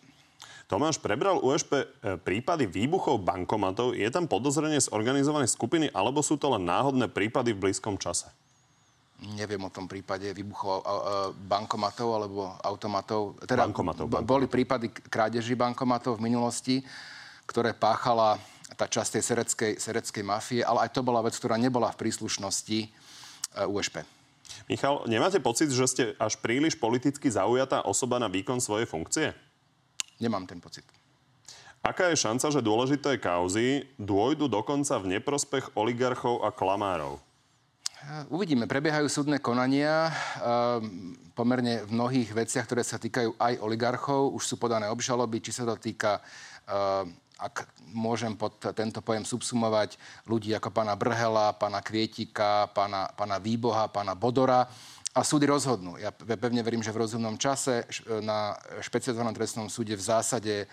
Tomáš, 0.72 1.04
prebral 1.04 1.44
USP 1.44 1.84
e, 1.84 2.16
prípady 2.16 2.64
výbuchov 2.64 3.20
bankomatov. 3.20 3.92
Je 3.92 4.08
tam 4.08 4.24
podozrenie 4.24 4.80
z 4.80 4.88
organizovanej 4.96 5.52
skupiny, 5.52 5.92
alebo 5.92 6.24
sú 6.24 6.40
to 6.40 6.48
len 6.48 6.64
náhodné 6.64 7.12
prípady 7.12 7.52
v 7.52 7.68
blízkom 7.68 8.00
čase? 8.00 8.32
Neviem 9.36 9.60
o 9.68 9.70
tom 9.70 9.86
prípade 9.86 10.32
výbuchov 10.32 10.82
bankomatov 11.46 12.08
alebo 12.16 12.56
automatov. 12.64 13.38
Teda 13.44 13.68
bankomatov, 13.68 14.10
bankomatov. 14.10 14.32
Boli 14.32 14.48
prípady 14.48 14.90
krádeží 14.90 15.60
bankomatov 15.60 16.18
v 16.18 16.26
minulosti, 16.32 16.82
ktoré 17.46 17.76
páchala 17.76 18.40
tá 18.80 18.88
časť 18.88 19.20
tej 19.20 19.24
sereckej, 19.28 19.72
sereckej 19.76 20.24
mafie, 20.24 20.64
ale 20.64 20.88
aj 20.88 20.96
to 20.96 21.04
bola 21.04 21.20
vec, 21.20 21.36
ktorá 21.36 21.60
nebola 21.60 21.92
v 21.92 22.00
príslušnosti 22.08 22.80
e, 22.80 22.88
USP. 23.68 24.08
Michal, 24.72 25.04
nemáte 25.12 25.44
pocit, 25.44 25.68
že 25.68 25.84
ste 25.84 26.04
až 26.16 26.40
príliš 26.40 26.80
politicky 26.80 27.28
zaujatá 27.28 27.84
osoba 27.84 28.24
na 28.24 28.32
výkon 28.32 28.64
svojej 28.64 28.88
funkcie? 28.88 29.36
Nemám 30.22 30.46
ten 30.46 30.62
pocit. 30.62 30.86
Aká 31.82 32.14
je 32.14 32.22
šanca, 32.22 32.54
že 32.54 32.62
dôležité 32.62 33.18
kauzy 33.18 33.90
dôjdu 33.98 34.46
dokonca 34.46 35.02
v 35.02 35.18
neprospech 35.18 35.74
oligarchov 35.74 36.46
a 36.46 36.54
klamárov? 36.54 37.18
E, 37.18 38.30
uvidíme. 38.30 38.70
Prebiehajú 38.70 39.10
súdne 39.10 39.42
konania. 39.42 40.08
E, 40.08 40.14
pomerne 41.34 41.82
v 41.82 41.90
mnohých 41.90 42.30
veciach, 42.38 42.70
ktoré 42.70 42.86
sa 42.86 43.02
týkajú 43.02 43.34
aj 43.34 43.54
oligarchov, 43.66 44.30
už 44.38 44.46
sú 44.46 44.56
podané 44.62 44.94
obžaloby, 44.94 45.42
či 45.42 45.50
sa 45.50 45.66
to 45.66 45.74
týka 45.82 46.22
ak 47.42 47.66
môžem 47.90 48.38
pod 48.38 48.62
tento 48.78 49.02
pojem 49.02 49.26
subsumovať 49.26 49.98
ľudí 50.30 50.54
ako 50.54 50.70
pána 50.70 50.94
Brhela, 50.94 51.58
pána 51.58 51.82
Kvietika, 51.82 52.70
pána, 52.70 53.10
pána 53.18 53.42
Výboha, 53.42 53.90
pána 53.90 54.14
Bodora. 54.14 54.70
A 55.12 55.28
súdy 55.28 55.44
rozhodnú. 55.44 56.00
Ja 56.00 56.16
pevne 56.16 56.64
verím, 56.64 56.80
že 56.80 56.96
v 56.96 57.04
rozumnom 57.04 57.36
čase 57.36 57.84
na 58.24 58.56
špecializovanom 58.80 59.36
trestnom 59.36 59.68
súde 59.68 59.92
v 60.00 60.08
zásade 60.08 60.72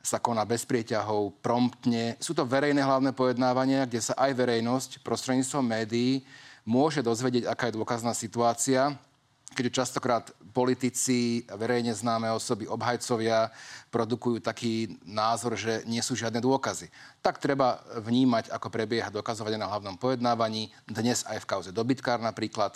sa 0.00 0.20
koná 0.20 0.44
bez 0.48 0.64
prieťahov, 0.64 1.36
promptne. 1.44 2.16
Sú 2.20 2.32
to 2.32 2.48
verejné 2.48 2.80
hlavné 2.80 3.12
pojednávania, 3.12 3.84
kde 3.84 4.00
sa 4.00 4.16
aj 4.16 4.36
verejnosť 4.36 4.90
prostredníctvom 5.04 5.64
médií 5.64 6.24
môže 6.64 7.04
dozvedieť, 7.04 7.44
aká 7.48 7.68
je 7.68 7.76
dôkazná 7.76 8.12
situácia 8.16 8.96
keďže 9.54 9.78
častokrát 9.78 10.34
politici, 10.50 11.46
verejne 11.46 11.94
známe 11.94 12.26
osoby, 12.34 12.66
obhajcovia 12.66 13.54
produkujú 13.88 14.42
taký 14.42 14.98
názor, 15.06 15.54
že 15.54 15.86
nie 15.86 16.02
sú 16.02 16.18
žiadne 16.18 16.42
dôkazy. 16.42 16.90
Tak 17.22 17.38
treba 17.38 17.78
vnímať, 18.02 18.50
ako 18.50 18.66
prebieha 18.68 19.14
dokazovanie 19.14 19.56
na 19.56 19.70
hlavnom 19.70 19.94
pojednávaní, 19.94 20.74
dnes 20.90 21.22
aj 21.30 21.46
v 21.46 21.48
kauze 21.48 21.70
dobytkár 21.70 22.18
napríklad 22.18 22.74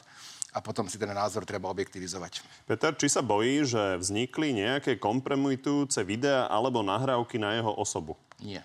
a 0.53 0.59
potom 0.65 0.89
si 0.89 0.97
ten 0.97 1.13
názor 1.13 1.45
treba 1.45 1.69
objektivizovať. 1.69 2.41
Peter, 2.65 2.97
či 2.97 3.13
sa 3.13 3.21
bojí, 3.21 3.69
že 3.69 4.01
vznikli 4.01 4.57
nejaké 4.57 4.97
kompromitujúce 4.97 6.01
videá 6.03 6.49
alebo 6.49 6.81
nahrávky 6.81 7.37
na 7.37 7.53
jeho 7.57 7.73
osobu? 7.77 8.17
Nie. 8.41 8.65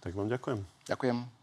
Tak 0.00 0.12
vám 0.12 0.28
ďakujem. 0.28 0.60
Ďakujem. 0.88 1.39